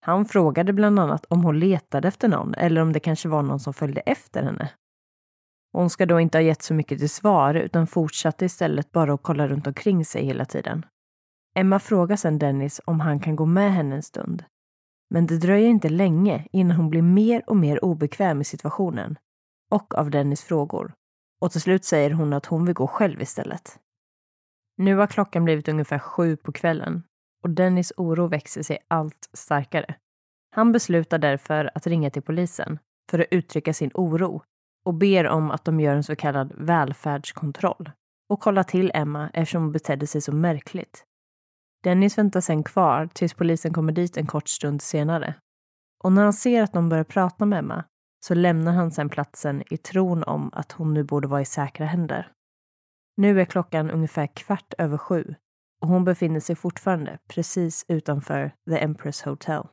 [0.00, 3.60] Han frågade bland annat om hon letade efter någon eller om det kanske var någon
[3.60, 4.70] som följde efter henne.
[5.72, 9.22] Hon ska då inte ha gett så mycket till svar utan fortsatte istället bara att
[9.22, 10.86] kolla runt omkring sig hela tiden.
[11.54, 14.44] Emma frågar sedan Dennis om han kan gå med henne en stund.
[15.10, 19.18] Men det dröjer inte länge innan hon blir mer och mer obekväm i situationen
[19.70, 20.92] och av Dennis frågor.
[21.40, 23.78] Och till slut säger hon att hon vill gå själv istället.
[24.76, 27.02] Nu har klockan blivit ungefär sju på kvällen
[27.42, 29.94] och Dennis oro växer sig allt starkare.
[30.50, 32.78] Han beslutar därför att ringa till polisen
[33.10, 34.42] för att uttrycka sin oro
[34.84, 37.90] och ber om att de gör en så kallad välfärdskontroll
[38.28, 41.04] och kollar till Emma eftersom hon betedde sig så märkligt.
[41.82, 45.34] Dennis väntar sen kvar tills polisen kommer dit en kort stund senare.
[46.04, 47.84] Och när han ser att de börjar prata med Emma
[48.26, 51.86] så lämnar han sen platsen i tron om att hon nu borde vara i säkra
[51.86, 52.32] händer.
[53.16, 55.34] Nu är klockan ungefär kvart över sju
[55.80, 59.66] och hon befinner sig fortfarande precis utanför The Empress Hotel.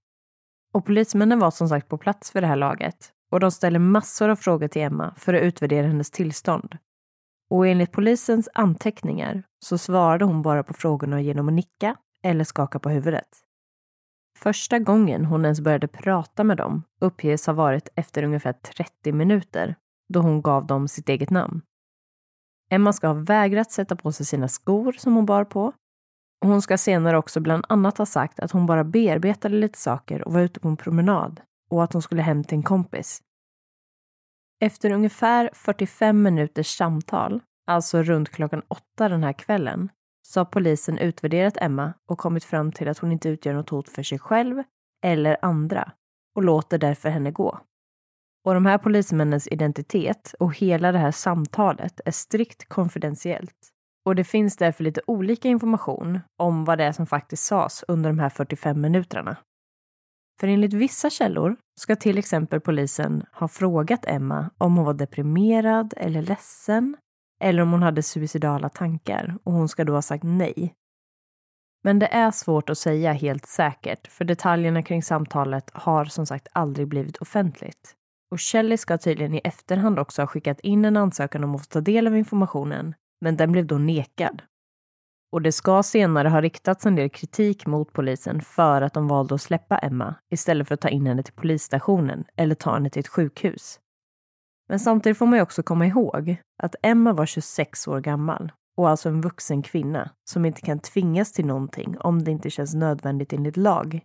[0.73, 4.29] Och polismännen var som sagt på plats för det här laget och de ställer massor
[4.29, 6.77] av frågor till Emma för att utvärdera hennes tillstånd.
[7.49, 12.79] Och enligt polisens anteckningar så svarade hon bara på frågorna genom att nicka eller skaka
[12.79, 13.27] på huvudet.
[14.37, 19.75] Första gången hon ens började prata med dem uppges ha varit efter ungefär 30 minuter
[20.09, 21.61] då hon gav dem sitt eget namn.
[22.69, 25.73] Emma ska ha vägrat sätta på sig sina skor som hon bar på.
[26.41, 30.27] Och hon ska senare också bland annat ha sagt att hon bara bearbetade lite saker
[30.27, 33.21] och var ute på en promenad och att hon skulle hem till en kompis.
[34.59, 39.89] Efter ungefär 45 minuters samtal, alltså runt klockan åtta den här kvällen,
[40.27, 43.89] så har polisen utvärderat Emma och kommit fram till att hon inte utgör något hot
[43.89, 44.63] för sig själv
[45.03, 45.91] eller andra
[46.35, 47.59] och låter därför henne gå.
[48.45, 53.69] Och de här polismännens identitet och hela det här samtalet är strikt konfidentiellt.
[54.05, 58.09] Och det finns därför lite olika information om vad det är som faktiskt sades under
[58.09, 59.37] de här 45 minuterna.
[60.39, 65.93] För enligt vissa källor ska till exempel polisen ha frågat Emma om hon var deprimerad
[65.97, 66.97] eller ledsen
[67.43, 70.73] eller om hon hade suicidala tankar och hon ska då ha sagt nej.
[71.83, 76.47] Men det är svårt att säga helt säkert för detaljerna kring samtalet har som sagt
[76.51, 77.93] aldrig blivit offentligt.
[78.31, 81.67] Och Shelley ska tydligen i efterhand också ha skickat in en ansökan om att få
[81.67, 84.41] ta del av informationen, men den blev då nekad.
[85.31, 89.35] Och det ska senare ha riktats en del kritik mot polisen för att de valde
[89.35, 92.99] att släppa Emma istället för att ta in henne till polisstationen eller ta henne till
[92.99, 93.79] ett sjukhus.
[94.69, 98.89] Men samtidigt får man ju också komma ihåg att Emma var 26 år gammal och
[98.89, 103.33] alltså en vuxen kvinna som inte kan tvingas till någonting om det inte känns nödvändigt
[103.33, 104.01] enligt lag.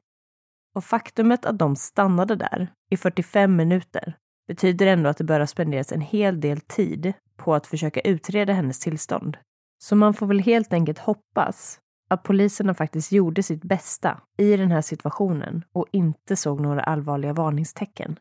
[0.75, 4.16] Och faktumet att de stannade där i 45 minuter
[4.49, 8.53] betyder ändå att det bör ha spenderats en hel del tid på att försöka utreda
[8.53, 9.37] hennes tillstånd.
[9.83, 11.80] Så man får väl helt enkelt hoppas
[12.11, 17.33] att poliserna faktiskt gjorde sitt bästa i den här situationen och inte såg några allvarliga
[17.33, 18.18] varningstecken.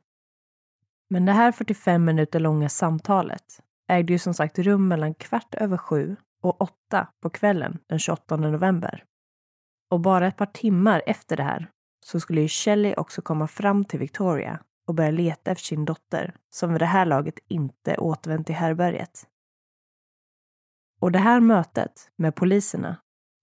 [1.10, 3.44] Men det här 45 minuter långa samtalet
[3.90, 8.38] ägde ju som sagt rum mellan kvart över sju och åtta på kvällen den 28
[8.38, 9.04] november.
[9.92, 11.68] Och bara ett par timmar efter det här
[12.06, 16.36] så skulle ju Shelley också komma fram till Victoria och börja leta efter sin dotter
[16.50, 19.28] som vid det här laget inte återvänt till härbärget.
[21.02, 22.98] Och det här mötet med poliserna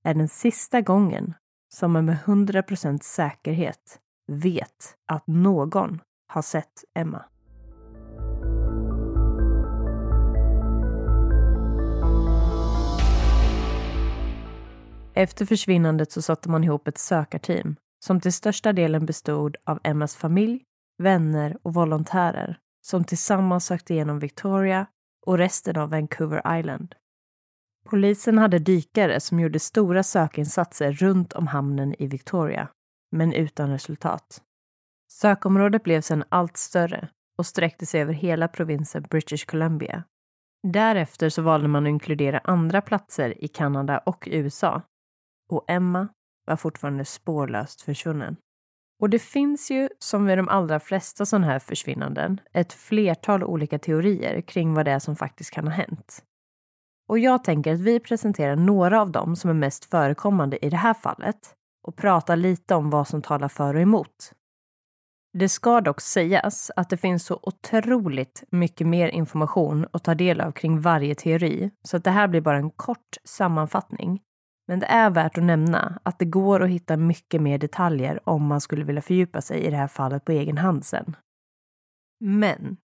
[0.05, 1.35] är den sista gången
[1.75, 7.25] som man med 100% säkerhet vet att någon har sett Emma.
[15.15, 20.17] Efter försvinnandet så satte man ihop ett sökarteam som till största delen bestod av Emmas
[20.17, 20.63] familj,
[21.03, 24.87] vänner och volontärer som tillsammans sökte igenom Victoria
[25.27, 26.95] och resten av Vancouver Island.
[27.91, 32.69] Polisen hade dykare som gjorde stora sökinsatser runt om hamnen i Victoria,
[33.17, 34.43] men utan resultat.
[35.13, 37.09] Sökområdet blev sedan allt större
[37.39, 40.05] och sträckte sig över hela provinsen British Columbia.
[40.63, 44.83] Därefter så valde man att inkludera andra platser i Kanada och USA
[45.51, 46.09] och Emma
[46.47, 48.37] var fortfarande spårlöst försvunnen.
[49.03, 53.79] Och det finns ju, som vid de allra flesta sådana här försvinnanden, ett flertal olika
[53.79, 56.25] teorier kring vad det är som faktiskt kan ha hänt.
[57.09, 60.77] Och jag tänker att vi presenterar några av dem som är mest förekommande i det
[60.77, 61.55] här fallet
[61.87, 64.33] och pratar lite om vad som talar för och emot.
[65.33, 70.41] Det ska dock sägas att det finns så otroligt mycket mer information att ta del
[70.41, 74.21] av kring varje teori, så att det här blir bara en kort sammanfattning
[74.67, 78.47] Men det är värt att nämna att det går att hitta mycket mer detaljer om
[78.47, 81.17] man skulle vilja fördjupa sig i det här fallet på egen hand sen.
[82.21, 82.77] Men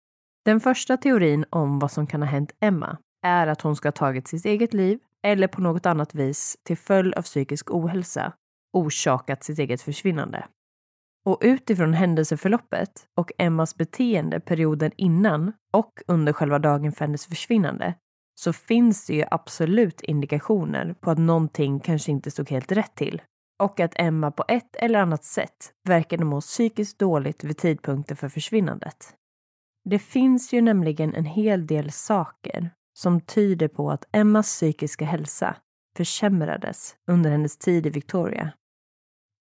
[0.44, 3.92] den första teorin om vad som kan ha hänt Emma är att hon ska ha
[3.92, 8.32] tagit sitt eget liv eller på något annat vis till följd av psykisk ohälsa
[8.72, 10.46] orsakat sitt eget försvinnande.
[11.24, 17.94] Och utifrån händelseförloppet och Emmas beteende perioden innan och under själva dagen för hennes försvinnande
[18.34, 23.22] så finns det ju absolut indikationer på att någonting kanske inte stod helt rätt till
[23.62, 28.28] och att Emma på ett eller annat sätt verkade må psykiskt dåligt vid tidpunkten för
[28.28, 29.14] försvinnandet.
[29.84, 35.56] Det finns ju nämligen en hel del saker som tyder på att Emmas psykiska hälsa
[35.96, 38.52] försämrades under hennes tid i Victoria.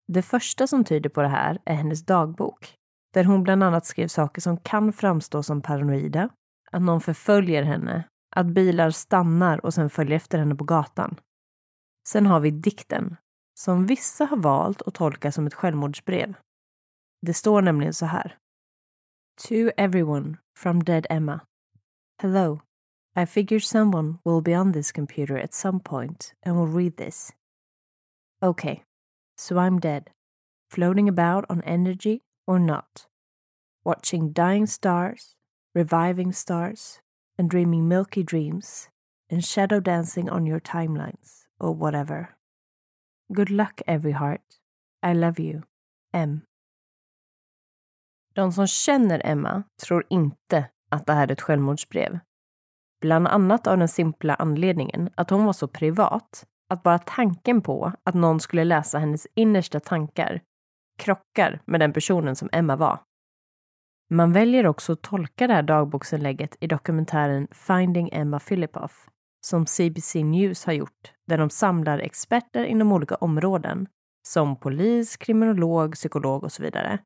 [0.09, 2.75] Det första som tyder på det här är hennes dagbok,
[3.15, 6.29] där hon bland annat skrev saker som kan framstå som paranoida,
[6.71, 8.05] att någon förföljer henne,
[8.37, 11.21] att bilar stannar och sen följer efter henne på gatan.
[12.09, 13.17] Sen har vi dikten,
[13.55, 16.35] som vissa har valt att tolka som ett självmordsbrev.
[17.23, 18.39] Det står nämligen så här.
[19.49, 21.41] To everyone from dead Emma.
[22.23, 22.61] Hello.
[23.17, 27.33] I figure someone will be on this computer at some point and will read this.
[28.43, 28.83] Okay,
[29.37, 30.11] so I'm dead,
[30.69, 33.07] floating about on energy or not,
[33.85, 35.37] watching dying stars,
[35.75, 37.01] reviving stars,
[37.39, 38.89] and dreaming milky dreams,
[39.31, 42.37] and shadow dancing on your timelines, or whatever.
[43.33, 44.61] Good luck, every heart.
[45.03, 45.63] I love you.
[46.13, 46.43] M.
[48.35, 52.19] De som känner Emma tror inte att det här är ett självmordsbrev.
[53.05, 57.93] Bland annat av den simpla anledningen att hon var så privat att bara tanken på
[58.05, 60.41] att någon skulle läsa hennes innersta tankar
[60.99, 62.99] krockar med den personen som Emma var.
[64.11, 69.09] Man väljer också att tolka det här dagboksinlägget i dokumentären Finding Emma Filipoff
[69.47, 73.89] som CBC News har gjort, där de samlar experter inom olika områden
[74.29, 76.99] som polis, kriminolog, psykolog och så vidare.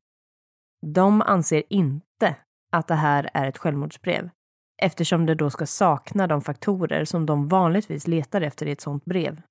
[0.85, 2.35] De anser inte
[2.71, 4.29] att det här är ett självmordsbrev
[4.81, 9.05] eftersom det då ska sakna de faktorer som de vanligtvis letar efter i ett sådant
[9.05, 9.41] brev.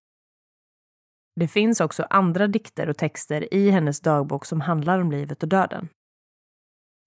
[1.36, 5.48] Det finns också andra dikter och texter i hennes dagbok som handlar om livet och
[5.48, 5.88] döden.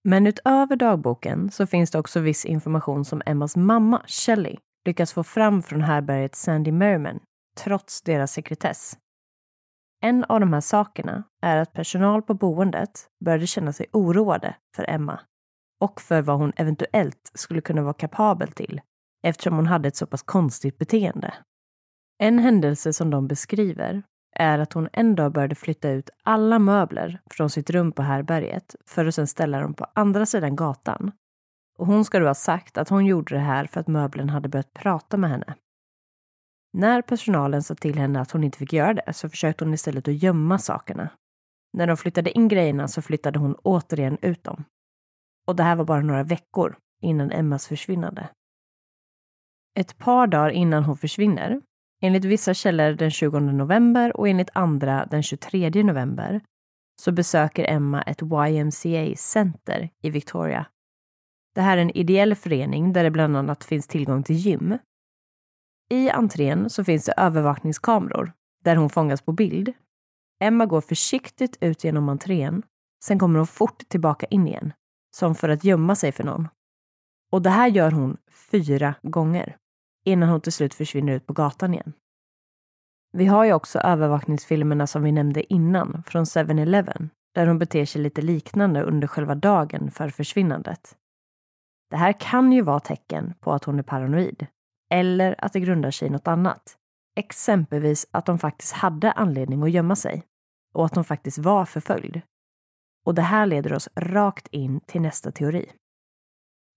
[0.04, 5.24] Men utöver dagboken så finns det också viss information som Emmas mamma, Shelley, lyckats få
[5.24, 7.20] fram från härbärget Sandy Merriman,
[7.56, 8.98] trots deras sekretess.
[10.02, 14.90] En av de här sakerna är att personal på boendet började känna sig oroade för
[14.90, 15.20] Emma
[15.82, 18.80] och för vad hon eventuellt skulle kunna vara kapabel till
[19.22, 21.34] eftersom hon hade ett så pass konstigt beteende.
[22.18, 24.02] En händelse som de beskriver
[24.36, 28.76] är att hon en dag började flytta ut alla möbler från sitt rum på härberget
[28.86, 31.12] för att sedan ställa dem på andra sidan gatan.
[31.78, 34.48] Och hon ska då ha sagt att hon gjorde det här för att möblen hade
[34.48, 35.54] börjat prata med henne.
[36.72, 40.08] När personalen sa till henne att hon inte fick göra det så försökte hon istället
[40.08, 41.08] att gömma sakerna.
[41.72, 44.64] När de flyttade in grejerna så flyttade hon återigen ut dem.
[45.46, 48.28] Och det här var bara några veckor innan Emmas försvinnande.
[49.78, 51.60] Ett par dagar innan hon försvinner
[52.04, 56.40] Enligt vissa källor den 20 november och enligt andra den 23 november
[57.00, 60.66] så besöker Emma ett YMCA-center i Victoria.
[61.54, 64.78] Det här är en ideell förening där det bland annat finns tillgång till gym.
[65.90, 68.32] I entrén så finns det övervakningskameror
[68.64, 69.72] där hon fångas på bild.
[70.40, 72.62] Emma går försiktigt ut genom entrén.
[73.04, 74.72] Sen kommer hon fort tillbaka in igen,
[75.14, 76.48] som för att gömma sig för någon.
[77.32, 78.16] Och det här gör hon
[78.50, 79.56] fyra gånger
[80.04, 81.92] innan hon till slut försvinner ut på gatan igen.
[83.12, 88.02] Vi har ju också övervakningsfilmerna som vi nämnde innan från 7-Eleven där hon beter sig
[88.02, 90.96] lite liknande under själva dagen för försvinnandet.
[91.90, 94.46] Det här kan ju vara tecken på att hon är paranoid
[94.90, 96.76] eller att det grundar sig i något annat.
[97.16, 100.22] Exempelvis att de faktiskt hade anledning att gömma sig
[100.74, 102.20] och att de faktiskt var förföljd.
[103.04, 105.72] Och det här leder oss rakt in till nästa teori.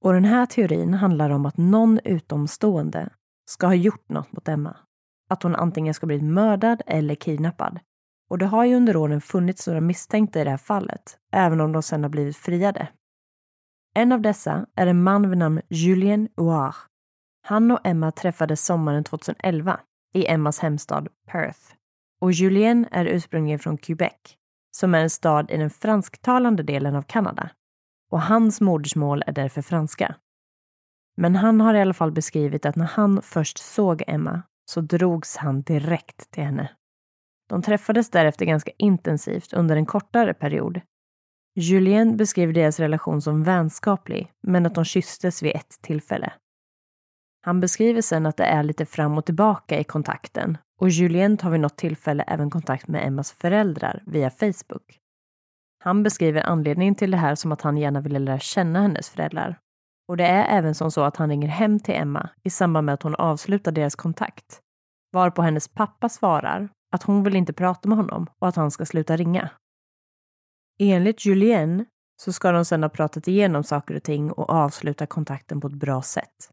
[0.04, 3.10] Och den här teorin handlar om att någon utomstående
[3.50, 4.78] ska ha gjort något mot Emma.
[5.30, 7.80] Att hon antingen ska blivit mördad eller kidnappad.
[8.30, 11.72] Och det har ju under åren funnits några misstänkta i det här fallet, även om
[11.72, 12.88] de sedan har blivit friade.
[13.96, 16.76] En av dessa är en man vid namn Julien Ouar.
[17.42, 19.80] Han och Emma träffades sommaren 2011
[20.14, 21.60] i Emmas hemstad Perth.
[22.22, 24.38] Och Julien är ursprungligen från Quebec,
[24.76, 27.50] som är en stad i den fransktalande delen av Kanada
[28.12, 30.16] och hans modersmål är därför franska.
[31.18, 35.38] Men han har i alla fall beskrivit att när han först såg Emma så drogs
[35.38, 36.72] han direkt till henne.
[37.50, 40.82] De träffades därefter ganska intensivt under en kortare period.
[41.56, 46.34] Julien beskriver deras relation som vänskaplig, men att de kysstes vid ett tillfälle.
[47.42, 51.50] Han beskriver sen att det är lite fram och tillbaka i kontakten och Julien tar
[51.50, 55.00] vid något tillfälle även kontakt med Emmas föräldrar via Facebook.
[55.84, 59.60] Han beskriver anledningen till det här som att han gärna ville lära känna hennes föräldrar.
[60.08, 62.94] Och det är även som så att han ringer hem till Emma i samband med
[62.94, 64.62] att hon avslutar deras kontakt.
[65.12, 68.86] Varpå hennes pappa svarar att hon vill inte prata med honom och att han ska
[68.86, 69.50] sluta ringa.
[70.80, 71.86] Enligt Julien
[72.22, 75.74] så ska de sedan ha pratat igenom saker och ting och avsluta kontakten på ett
[75.74, 76.52] bra sätt.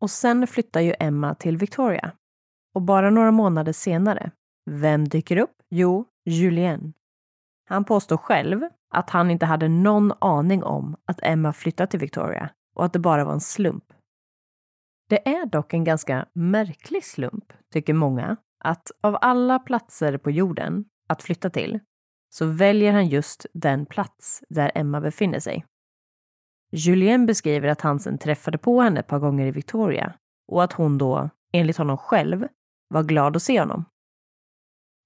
[0.00, 2.12] Och sen flyttar ju Emma till Victoria.
[2.76, 4.30] Och bara några månader senare,
[4.70, 5.62] vem dyker upp?
[5.70, 6.92] Jo, Julien.
[7.68, 8.60] Han påstår själv
[8.90, 12.98] att han inte hade någon aning om att Emma flyttat till Victoria och att det
[12.98, 13.84] bara var en slump.
[15.08, 20.84] Det är dock en ganska märklig slump, tycker många, att av alla platser på jorden
[21.08, 21.80] att flytta till
[22.30, 25.64] så väljer han just den plats där Emma befinner sig.
[26.72, 30.14] Julien beskriver att han sen träffade på henne ett par gånger i Victoria
[30.48, 32.48] och att hon då, enligt honom själv,
[32.88, 33.84] var glad att se honom.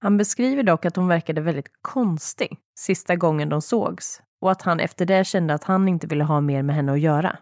[0.01, 4.79] Han beskriver dock att hon verkade väldigt konstig sista gången de sågs och att han
[4.79, 7.37] efter det kände att han inte ville ha mer med henne att göra.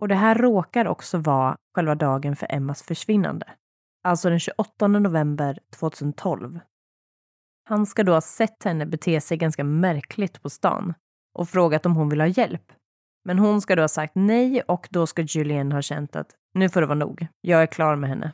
[0.00, 3.46] Och det här råkar också vara själva dagen för Emmas försvinnande,
[4.04, 6.60] alltså den 28 november 2012.
[7.68, 10.94] Han ska då ha sett henne bete sig ganska märkligt på stan
[11.38, 12.72] och frågat om hon vill ha hjälp.
[13.24, 16.68] Men hon ska då ha sagt nej och då ska Julian ha känt att nu
[16.68, 18.32] får det vara nog, jag är klar med henne.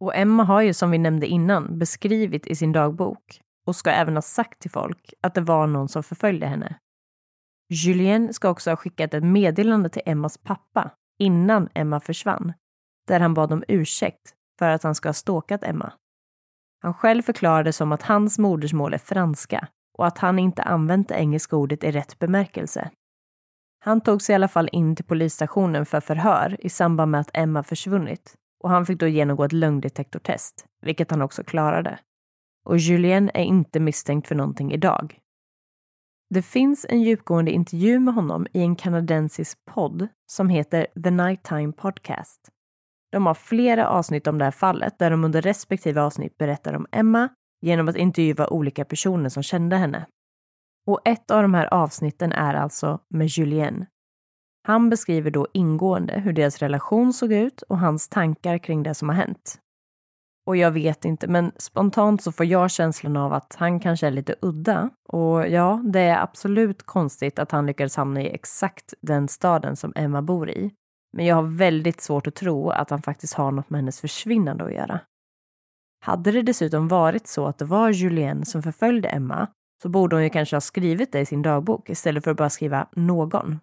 [0.00, 4.14] Och Emma har ju som vi nämnde innan beskrivit i sin dagbok och ska även
[4.14, 6.78] ha sagt till folk att det var någon som förföljde henne.
[7.70, 12.52] Julien ska också ha skickat ett meddelande till Emmas pappa innan Emma försvann,
[13.06, 15.92] där han bad om ursäkt för att han ska ha ståkat Emma.
[16.82, 19.68] Han själv förklarade som att hans modersmål är franska
[19.98, 22.90] och att han inte använt det engelska ordet i rätt bemärkelse.
[23.80, 27.30] Han tog sig i alla fall in till polisstationen för förhör i samband med att
[27.32, 31.98] Emma försvunnit och han fick då genomgå ett lögndetektortest, vilket han också klarade.
[32.64, 35.18] Och Julien är inte misstänkt för någonting idag.
[36.30, 41.72] Det finns en djupgående intervju med honom i en kanadensisk podd som heter The Nighttime
[41.72, 42.48] Podcast.
[43.12, 46.86] De har flera avsnitt om det här fallet där de under respektive avsnitt berättar om
[46.92, 47.28] Emma
[47.60, 50.06] genom att intervjua olika personer som kände henne.
[50.86, 53.86] Och ett av de här avsnitten är alltså med Julien.
[54.68, 59.08] Han beskriver då ingående hur deras relation såg ut och hans tankar kring det som
[59.08, 59.58] har hänt.
[60.46, 64.10] Och jag vet inte, men spontant så får jag känslan av att han kanske är
[64.10, 64.90] lite udda.
[65.08, 69.92] Och ja, det är absolut konstigt att han lyckades hamna i exakt den staden som
[69.96, 70.70] Emma bor i.
[71.16, 74.64] Men jag har väldigt svårt att tro att han faktiskt har något med hennes försvinnande
[74.64, 75.00] att göra.
[76.04, 79.46] Hade det dessutom varit så att det var Julien som förföljde Emma
[79.82, 82.50] så borde hon ju kanske ha skrivit det i sin dagbok istället för att bara
[82.50, 83.58] skriva någon.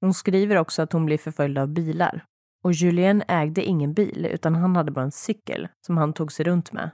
[0.00, 2.24] Hon skriver också att hon blir förföljd av bilar.
[2.64, 6.44] Och Julien ägde ingen bil utan han hade bara en cykel som han tog sig
[6.44, 6.90] runt med.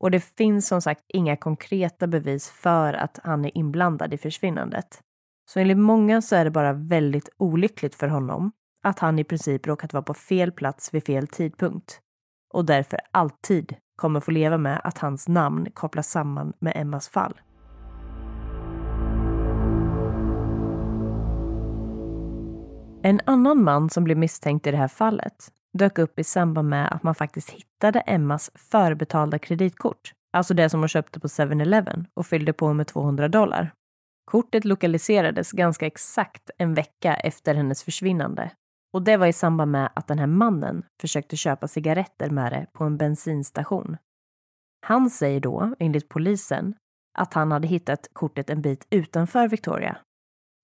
[0.00, 5.00] Och det finns som sagt inga konkreta bevis för att han är inblandad i försvinnandet.
[5.50, 8.52] Så enligt många så är det bara väldigt olyckligt för honom
[8.82, 12.00] att han i princip råkat vara på fel plats vid fel tidpunkt
[12.52, 17.40] och därför alltid kommer få leva med att hans namn kopplas samman med Emmas fall.
[23.04, 26.92] En annan man som blev misstänkt i det här fallet dök upp i samband med
[26.92, 32.26] att man faktiskt hittade Emmas förbetalda kreditkort, alltså det som hon köpte på 7-Eleven och
[32.26, 33.72] fyllde på med 200 dollar.
[34.24, 38.50] Kortet lokaliserades ganska exakt en vecka efter hennes försvinnande
[38.92, 42.66] och det var i samband med att den här mannen försökte köpa cigaretter med det
[42.72, 43.96] på en bensinstation.
[44.86, 46.74] Han säger då, enligt polisen,
[47.18, 49.96] att han hade hittat kortet en bit utanför Victoria.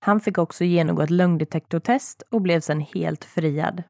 [0.00, 3.82] Han fick också genomgå ett lögndetektortest och blev sedan helt friad.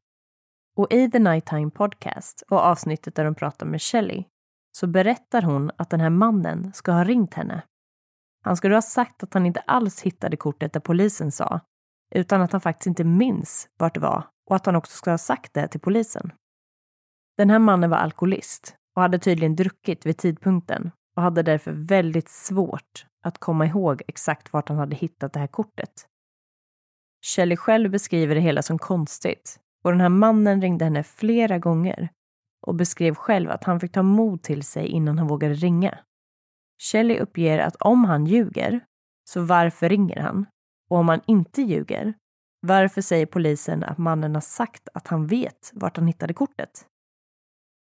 [0.77, 4.23] Och i The Nighttime Podcast och avsnittet där de pratar med Shelley
[4.71, 7.63] så berättar hon att den här mannen ska ha ringt henne.
[8.43, 11.59] Han skulle ha sagt att han inte alls hittade kortet där polisen sa,
[12.15, 15.17] utan att han faktiskt inte minns vart det var och att han också ska ha
[15.17, 16.31] sagt det till polisen.
[17.37, 22.29] Den här mannen var alkoholist och hade tydligen druckit vid tidpunkten och hade därför väldigt
[22.29, 26.07] svårt att komma ihåg exakt vart han hade hittat det här kortet.
[27.25, 32.09] Shelley själv beskriver det hela som konstigt och den här mannen ringde henne flera gånger
[32.67, 35.99] och beskrev själv att han fick ta mod till sig innan han vågade ringa.
[36.81, 38.85] Shelley uppger att om han ljuger,
[39.29, 40.45] så varför ringer han?
[40.89, 42.13] Och om han inte ljuger,
[42.61, 46.85] varför säger polisen att mannen har sagt att han vet vart han hittade kortet?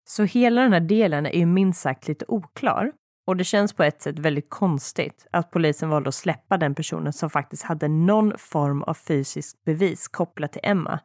[0.10, 2.92] Så hela den här delen är ju minst sagt lite oklar
[3.28, 7.14] och det känns på ett sätt väldigt konstigt att polisen valde att släppa den personen
[7.14, 11.00] som faktiskt hade någon form av fysiskt bevis kopplat till Emma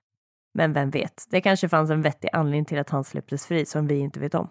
[0.54, 3.86] Men vem vet, det kanske fanns en vettig anledning till att han släpptes fri som
[3.86, 4.50] vi inte vet om.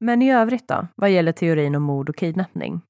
[0.00, 2.80] Men i övrigt då, vad gäller teorin om mord och kidnappning?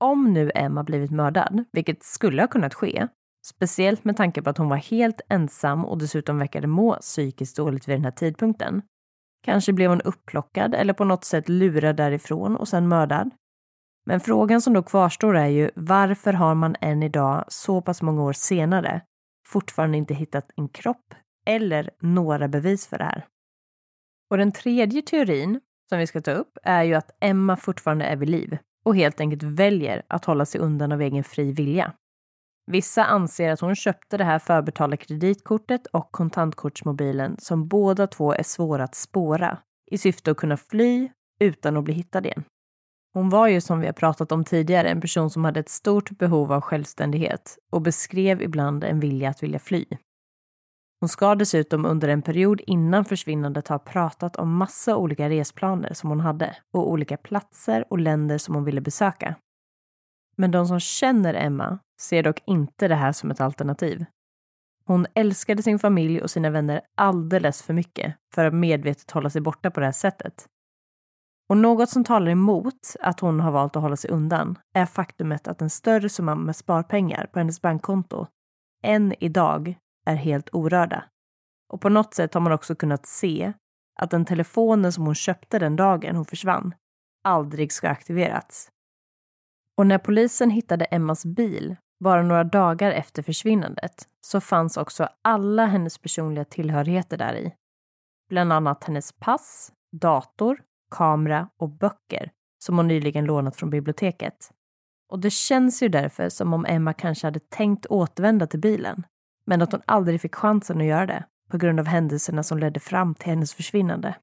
[0.00, 3.08] Om nu Emma blivit mördad, vilket skulle ha kunnat ske,
[3.46, 7.88] speciellt med tanke på att hon var helt ensam och dessutom verkade må psykiskt dåligt
[7.88, 8.82] vid den här tidpunkten.
[9.44, 13.30] Kanske blev hon upplockad eller på något sätt lurad därifrån och sen mördad.
[14.06, 18.22] Men frågan som då kvarstår är ju varför har man än idag, så pass många
[18.22, 19.00] år senare,
[19.48, 21.14] fortfarande inte hittat en kropp
[21.46, 23.26] eller några bevis för det här?
[24.30, 28.16] Och den tredje teorin som vi ska ta upp är ju att Emma fortfarande är
[28.16, 31.92] vid liv och helt enkelt väljer att hålla sig undan av egen fri vilja.
[32.70, 38.42] Vissa anser att hon köpte det här förbetalda kreditkortet och kontantkortsmobilen som båda två är
[38.42, 39.58] svåra att spåra
[39.90, 41.08] i syfte att kunna fly
[41.40, 42.44] utan att bli hittad igen.
[43.14, 46.10] Hon var ju som vi har pratat om tidigare en person som hade ett stort
[46.10, 49.84] behov av självständighet och beskrev ibland en vilja att vilja fly.
[51.00, 56.10] Hon ska dessutom under en period innan försvinnandet ha pratat om massa olika resplaner som
[56.10, 59.34] hon hade och olika platser och länder som hon ville besöka.
[60.38, 64.04] Men de som känner Emma ser dock inte det här som ett alternativ.
[64.84, 69.40] Hon älskade sin familj och sina vänner alldeles för mycket för att medvetet hålla sig
[69.40, 70.46] borta på det här sättet.
[71.48, 75.48] Och något som talar emot att hon har valt att hålla sig undan är faktumet
[75.48, 78.26] att en större summa med sparpengar på hennes bankkonto
[78.82, 79.74] än idag
[80.06, 81.04] är helt orörda.
[81.72, 83.52] Och på något sätt har man också kunnat se
[83.98, 86.74] att den telefonen som hon köpte den dagen hon försvann
[87.24, 88.70] aldrig ska aktiverats.
[89.78, 95.66] Och när polisen hittade Emmas bil bara några dagar efter försvinnandet så fanns också alla
[95.66, 97.54] hennes personliga tillhörigheter där i.
[98.28, 102.30] Bland annat hennes pass, dator, kamera och böcker
[102.64, 104.50] som hon nyligen lånat från biblioteket.
[105.12, 109.06] Och det känns ju därför som om Emma kanske hade tänkt återvända till bilen
[109.46, 112.80] men att hon aldrig fick chansen att göra det på grund av händelserna som ledde
[112.80, 114.14] fram till hennes försvinnande.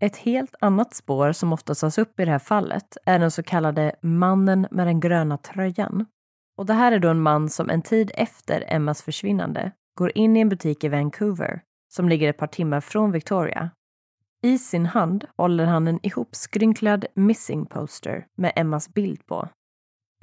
[0.00, 3.42] Ett helt annat spår som ofta tas upp i det här fallet är den så
[3.42, 6.06] kallade mannen med den gröna tröjan.
[6.56, 10.36] Och det här är då en man som en tid efter Emmas försvinnande går in
[10.36, 11.62] i en butik i Vancouver
[11.94, 13.70] som ligger ett par timmar från Victoria.
[14.42, 19.48] I sin hand håller han en ihopskrynklad missing poster med Emmas bild på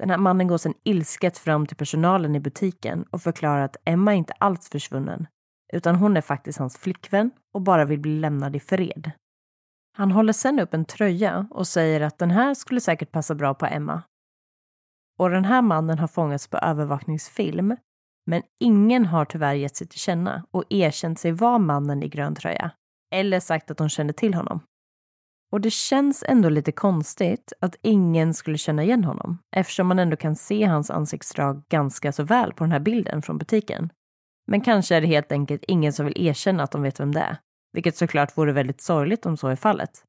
[0.01, 4.13] den här mannen går sedan ilsket fram till personalen i butiken och förklarar att Emma
[4.13, 5.27] inte alls försvunnen,
[5.73, 9.11] utan hon är faktiskt hans flickvän och bara vill bli lämnad i fred.
[9.93, 13.53] Han håller sen upp en tröja och säger att den här skulle säkert passa bra
[13.53, 14.03] på Emma.
[15.19, 17.75] Och den här mannen har fångats på övervakningsfilm,
[18.25, 22.35] men ingen har tyvärr gett sig till känna och erkänt sig vara mannen i grön
[22.35, 22.71] tröja,
[23.15, 24.63] eller sagt att de kände till honom.
[25.51, 30.15] Och det känns ändå lite konstigt att ingen skulle känna igen honom eftersom man ändå
[30.15, 33.89] kan se hans ansiktsdrag ganska så väl på den här bilden från butiken.
[34.47, 37.19] Men kanske är det helt enkelt ingen som vill erkänna att de vet vem det
[37.19, 37.37] är,
[37.73, 40.03] vilket såklart vore väldigt sorgligt om så är fallet.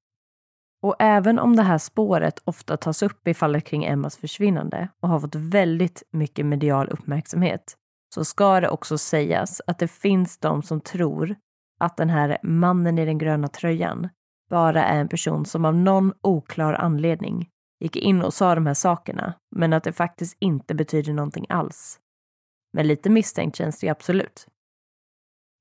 [0.83, 5.09] Och även om det här spåret ofta tas upp i fallet kring Emmas försvinnande och
[5.09, 7.77] har fått väldigt mycket medial uppmärksamhet
[8.15, 11.37] så ska det också sägas att det finns de som tror
[11.81, 14.09] att den här mannen i den gröna tröjan
[14.51, 17.49] bara är en person som av någon oklar anledning
[17.81, 21.99] gick in och sa de här sakerna, men att det faktiskt inte betyder någonting alls.
[22.73, 24.47] Men lite misstänkt känns det ju absolut.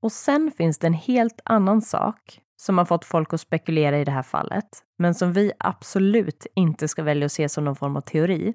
[0.01, 4.03] Och sen finns det en helt annan sak som har fått folk att spekulera i
[4.03, 7.95] det här fallet, men som vi absolut inte ska välja att se som någon form
[7.95, 8.53] av teori.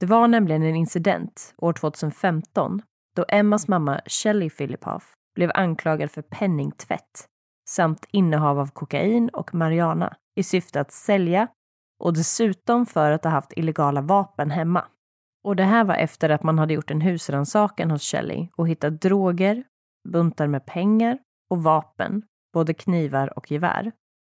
[0.00, 2.82] Det var nämligen en incident år 2015
[3.16, 7.26] då Emmas mamma Shelley Philippoff blev anklagad för penningtvätt
[7.68, 11.48] samt innehav av kokain och marijuana i syfte att sälja
[12.00, 14.84] och dessutom för att ha haft illegala vapen hemma.
[15.44, 19.00] Och det här var efter att man hade gjort en husrannsakan hos Shelley och hittat
[19.00, 19.64] droger,
[20.08, 21.18] buntar med pengar
[21.50, 22.22] och vapen,
[22.52, 23.92] både knivar och gevär.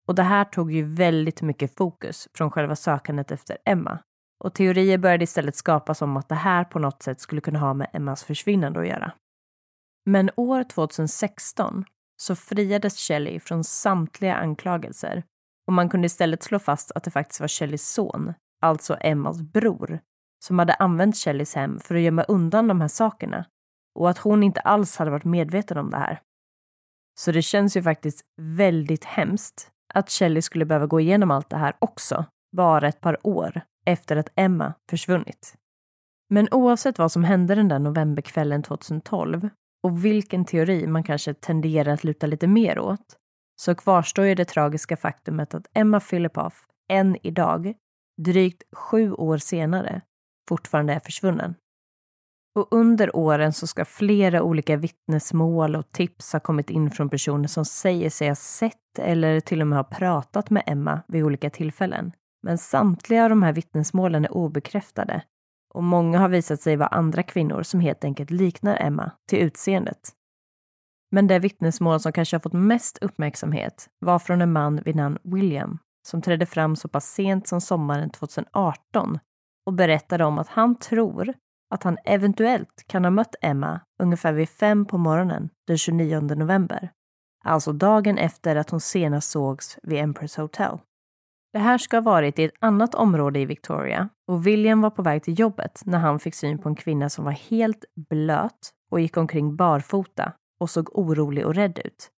[0.08, 3.98] Och det här tog ju väldigt mycket fokus från själva sökandet efter Emma.
[4.44, 7.74] Och teorier började istället skapas om att det här på något sätt skulle kunna ha
[7.74, 9.12] med Emmas försvinnande att göra.
[10.06, 11.84] Men år 2016
[12.16, 15.22] så friades Shelley från samtliga anklagelser
[15.66, 20.00] och man kunde istället slå fast att det faktiskt var Shelleys son, alltså Emmas bror,
[20.44, 23.44] som hade använt Shelleys hem för att gömma undan de här sakerna
[23.94, 26.20] och att hon inte alls hade varit medveten om det här.
[27.20, 31.56] Så det känns ju faktiskt väldigt hemskt att Shelley skulle behöva gå igenom allt det
[31.56, 32.24] här också,
[32.56, 35.54] bara ett par år efter att Emma försvunnit.
[36.30, 39.48] Men oavsett vad som hände den där novemberkvällen 2012
[39.82, 43.16] och vilken teori man kanske tenderar att luta lite mer åt,
[43.60, 47.74] så kvarstår ju det tragiska faktumet att Emma Filipoff än idag,
[48.22, 50.00] drygt sju år senare,
[50.48, 51.54] fortfarande är försvunnen.
[52.54, 57.48] Och under åren så ska flera olika vittnesmål och tips ha kommit in från personer
[57.48, 61.50] som säger sig ha sett eller till och med ha pratat med Emma vid olika
[61.50, 62.12] tillfällen.
[62.42, 65.22] Men samtliga av de här vittnesmålen är obekräftade
[65.74, 70.12] och många har visat sig vara andra kvinnor som helt enkelt liknar Emma till utseendet.
[71.10, 75.18] Men det vittnesmål som kanske har fått mest uppmärksamhet var från en man vid namn
[75.22, 75.78] William
[76.08, 79.18] som trädde fram så pass sent som sommaren 2018
[79.66, 81.34] och berättade om att han tror
[81.70, 86.90] att han eventuellt kan ha mött Emma ungefär vid fem på morgonen den 29 november.
[87.44, 90.78] Alltså dagen efter att hon senast sågs vid Empress Hotel.
[91.52, 95.02] Det här ska ha varit i ett annat område i Victoria och William var på
[95.02, 99.00] väg till jobbet när han fick syn på en kvinna som var helt blöt och
[99.00, 102.10] gick omkring barfota och såg orolig och rädd ut.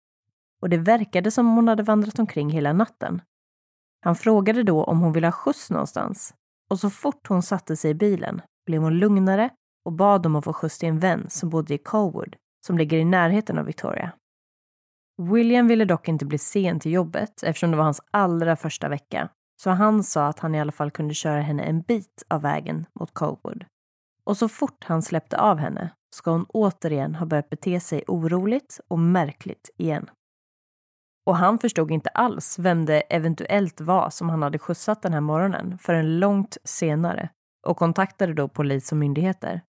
[0.62, 3.22] Och det verkade som om hon hade vandrat omkring hela natten.
[4.04, 6.34] Han frågade då om hon ville ha skjuts någonstans
[6.70, 9.50] och så fort hon satte sig i bilen blev hon lugnare
[9.84, 12.36] och bad om att få skjuts till en vän som bodde i Colwood,
[12.66, 14.12] som ligger i närheten av Victoria.
[15.22, 19.28] William ville dock inte bli sen till jobbet eftersom det var hans allra första vecka,
[19.62, 22.86] så han sa att han i alla fall kunde köra henne en bit av vägen
[23.00, 23.64] mot Colwood.
[24.24, 28.80] Och så fort han släppte av henne ska hon återigen ha börjat bete sig oroligt
[28.88, 30.10] och märkligt igen.
[31.26, 35.20] Och han förstod inte alls vem det eventuellt var som han hade skjutsat den här
[35.20, 37.28] morgonen förrän långt senare
[37.62, 39.62] och kontaktade då polis och myndigheter.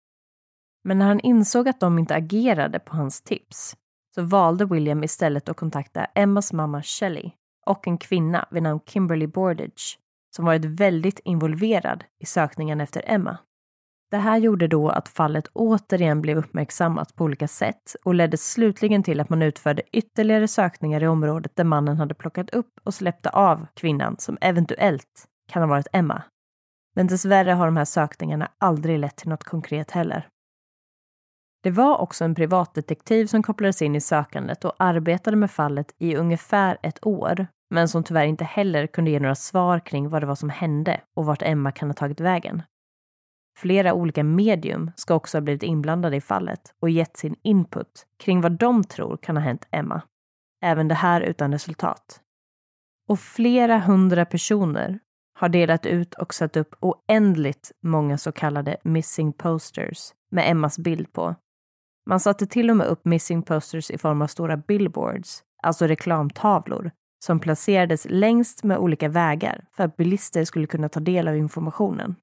[0.83, 3.75] Men när han insåg att de inte agerade på hans tips
[4.15, 7.31] så valde William istället att kontakta Emmas mamma Shelley
[7.65, 9.99] och en kvinna vid namn Kimberly Bordage
[10.35, 13.37] som varit väldigt involverad i sökningen efter Emma.
[14.11, 19.03] Det här gjorde då att fallet återigen blev uppmärksammat på olika sätt och ledde slutligen
[19.03, 23.29] till att man utförde ytterligare sökningar i området där mannen hade plockat upp och släppte
[23.29, 26.23] av kvinnan som eventuellt kan ha varit Emma.
[26.93, 30.27] Men dessvärre har de här sökningarna aldrig lett till något konkret heller.
[31.63, 36.15] Det var också en privatdetektiv som kopplades in i sökandet och arbetade med fallet i
[36.15, 40.25] ungefär ett år, men som tyvärr inte heller kunde ge några svar kring vad det
[40.25, 42.61] var som hände och vart Emma kan ha tagit vägen.
[43.57, 48.41] Flera olika medium ska också ha blivit inblandade i fallet och gett sin input kring
[48.41, 50.01] vad de tror kan ha hänt Emma.
[50.61, 52.21] Även det här utan resultat.
[53.09, 54.99] Och flera hundra personer
[55.33, 61.13] har delat ut och satt upp oändligt många så kallade missing posters med Emmas bild
[61.13, 61.35] på.
[62.05, 66.91] Man satte till och med upp missing posters i form av stora billboards, alltså reklamtavlor,
[67.25, 72.15] som placerades längst med olika vägar för att bilister skulle kunna ta del av informationen.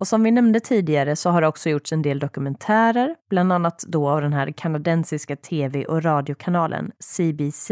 [0.00, 3.84] Och som vi nämnde tidigare så har det också gjorts en del dokumentärer, bland annat
[3.88, 7.70] då av den här kanadensiska tv och radiokanalen CBC,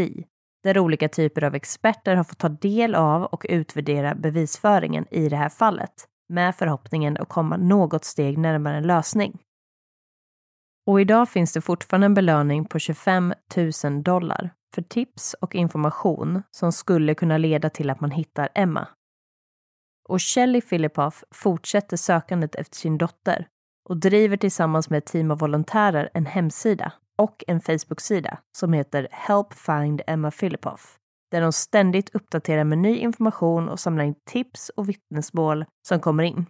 [0.64, 5.36] där olika typer av experter har fått ta del av och utvärdera bevisföringen i det
[5.36, 9.38] här fallet, med förhoppningen att komma något steg närmare en lösning.
[10.86, 13.34] Och idag finns det fortfarande en belöning på 25
[13.84, 18.88] 000 dollar för tips och information som skulle kunna leda till att man hittar Emma.
[20.08, 23.46] Och Shelley Filipoff fortsätter sökandet efter sin dotter
[23.88, 29.08] och driver tillsammans med ett team av volontärer en hemsida och en Facebook-sida som heter
[29.10, 30.98] Help Find Emma Filipoff
[31.34, 36.24] där de ständigt uppdaterar med ny information och samlar in tips och vittnesmål som kommer
[36.24, 36.46] in.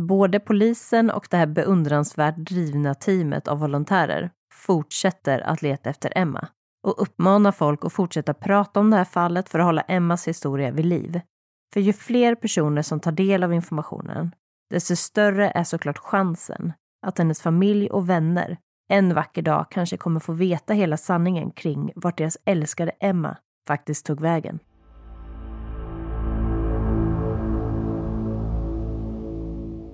[0.00, 6.48] Både polisen och det här beundransvärt drivna teamet av volontärer fortsätter att leta efter Emma
[6.86, 10.70] och uppmanar folk att fortsätta prata om det här fallet för att hålla Emmas historia
[10.70, 11.20] vid liv.
[11.74, 14.34] För ju fler personer som tar del av informationen,
[14.70, 16.72] desto större är såklart chansen
[17.06, 18.58] att hennes familj och vänner
[18.88, 23.36] en vacker dag kanske kommer få veta hela sanningen kring vart deras älskade Emma
[23.68, 24.58] faktiskt tog vägen.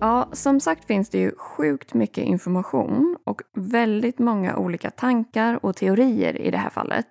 [0.01, 5.77] Ja, som sagt finns det ju sjukt mycket information och väldigt många olika tankar och
[5.77, 7.07] teorier i det här fallet.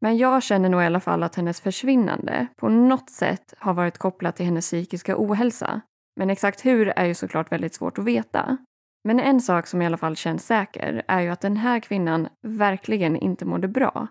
[0.00, 3.98] Men jag känner nog i alla fall att hennes försvinnande på något sätt har varit
[3.98, 5.80] kopplat till hennes psykiska ohälsa.
[6.16, 8.58] Men exakt hur är ju såklart väldigt svårt att veta.
[9.04, 12.28] Men en sak som i alla fall känns säker är ju att den här kvinnan
[12.42, 14.06] verkligen inte mådde bra.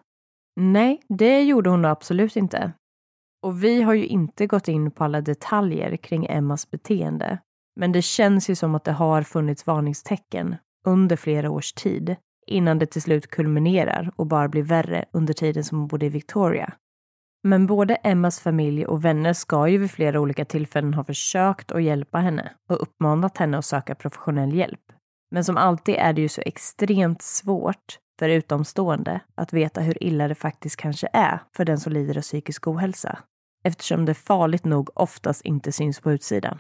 [0.55, 2.73] Nej, det gjorde hon absolut inte.
[3.43, 7.39] Och vi har ju inte gått in på alla detaljer kring Emmas beteende.
[7.75, 12.15] Men det känns ju som att det har funnits varningstecken under flera års tid
[12.47, 16.09] innan det till slut kulminerar och bara blir värre under tiden som hon bodde i
[16.09, 16.73] Victoria.
[17.43, 21.83] Men både Emmas familj och vänner ska ju vid flera olika tillfällen ha försökt att
[21.83, 24.81] hjälpa henne och uppmanat henne att söka professionell hjälp.
[25.31, 30.27] Men som alltid är det ju så extremt svårt för utomstående att veta hur illa
[30.27, 33.19] det faktiskt kanske är för den som lider av psykisk ohälsa.
[33.63, 36.57] Eftersom det farligt nog oftast inte syns på utsidan.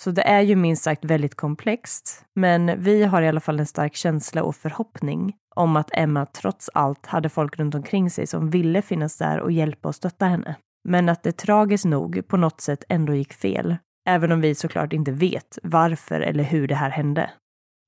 [0.00, 3.66] Så det är ju minst sagt väldigt komplext, men vi har i alla fall en
[3.66, 8.50] stark känsla och förhoppning om att Emma trots allt hade folk runt omkring sig som
[8.50, 10.56] ville finnas där och hjälpa och stötta henne.
[10.88, 13.76] Men att det tragiskt nog på något sätt ändå gick fel,
[14.08, 17.30] även om vi såklart inte vet varför eller hur det här hände.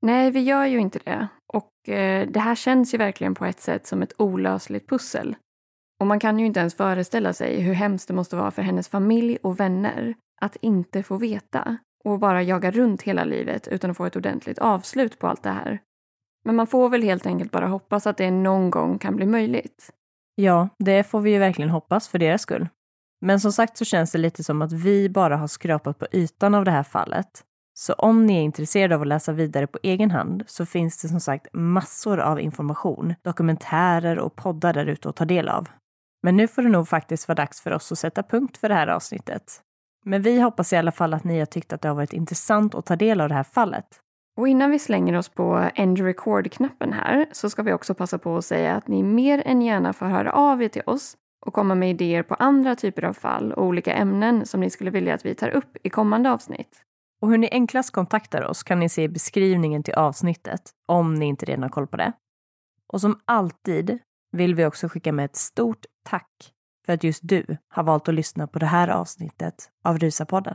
[0.06, 1.28] Nej, vi gör ju inte det.
[1.52, 5.36] Och eh, det här känns ju verkligen på ett sätt som ett olösligt pussel.
[6.00, 8.88] Och man kan ju inte ens föreställa sig hur hemskt det måste vara för hennes
[8.88, 13.96] familj och vänner att inte få veta och bara jaga runt hela livet utan att
[13.96, 15.78] få ett ordentligt avslut på allt det här.
[16.44, 19.90] Men man får väl helt enkelt bara hoppas att det någon gång kan bli möjligt.
[20.34, 22.68] Ja, det får vi ju verkligen hoppas för deras skull.
[23.20, 26.55] Men som sagt så känns det lite som att vi bara har skrapat på ytan
[26.55, 27.44] av det här fallet.
[27.74, 31.09] Så om ni är intresserade av att läsa vidare på egen hand så finns det
[31.09, 35.68] som sagt massor av information, dokumentärer och poddar där ute att ta del av.
[36.22, 38.74] Men nu får det nog faktiskt vara dags för oss att sätta punkt för det
[38.74, 39.62] här avsnittet.
[40.05, 42.74] Men vi hoppas i alla fall att ni har tyckt att det har varit intressant
[42.74, 43.86] att ta del av det här fallet.
[44.36, 48.36] Och innan vi slänger oss på end record-knappen här så ska vi också passa på
[48.36, 51.74] att säga att ni mer än gärna får höra av er till oss och komma
[51.74, 55.26] med idéer på andra typer av fall och olika ämnen som ni skulle vilja att
[55.26, 56.82] vi tar upp i kommande avsnitt.
[57.22, 61.26] Och hur ni enklast kontaktar oss kan ni se i beskrivningen till avsnittet om ni
[61.26, 62.12] inte redan har koll på det.
[62.92, 63.98] Och som alltid
[64.32, 66.53] vill vi också skicka med ett stort tack
[66.87, 69.55] för att just du har valt att lyssna på det här avsnittet
[69.85, 70.55] av Rusapodden.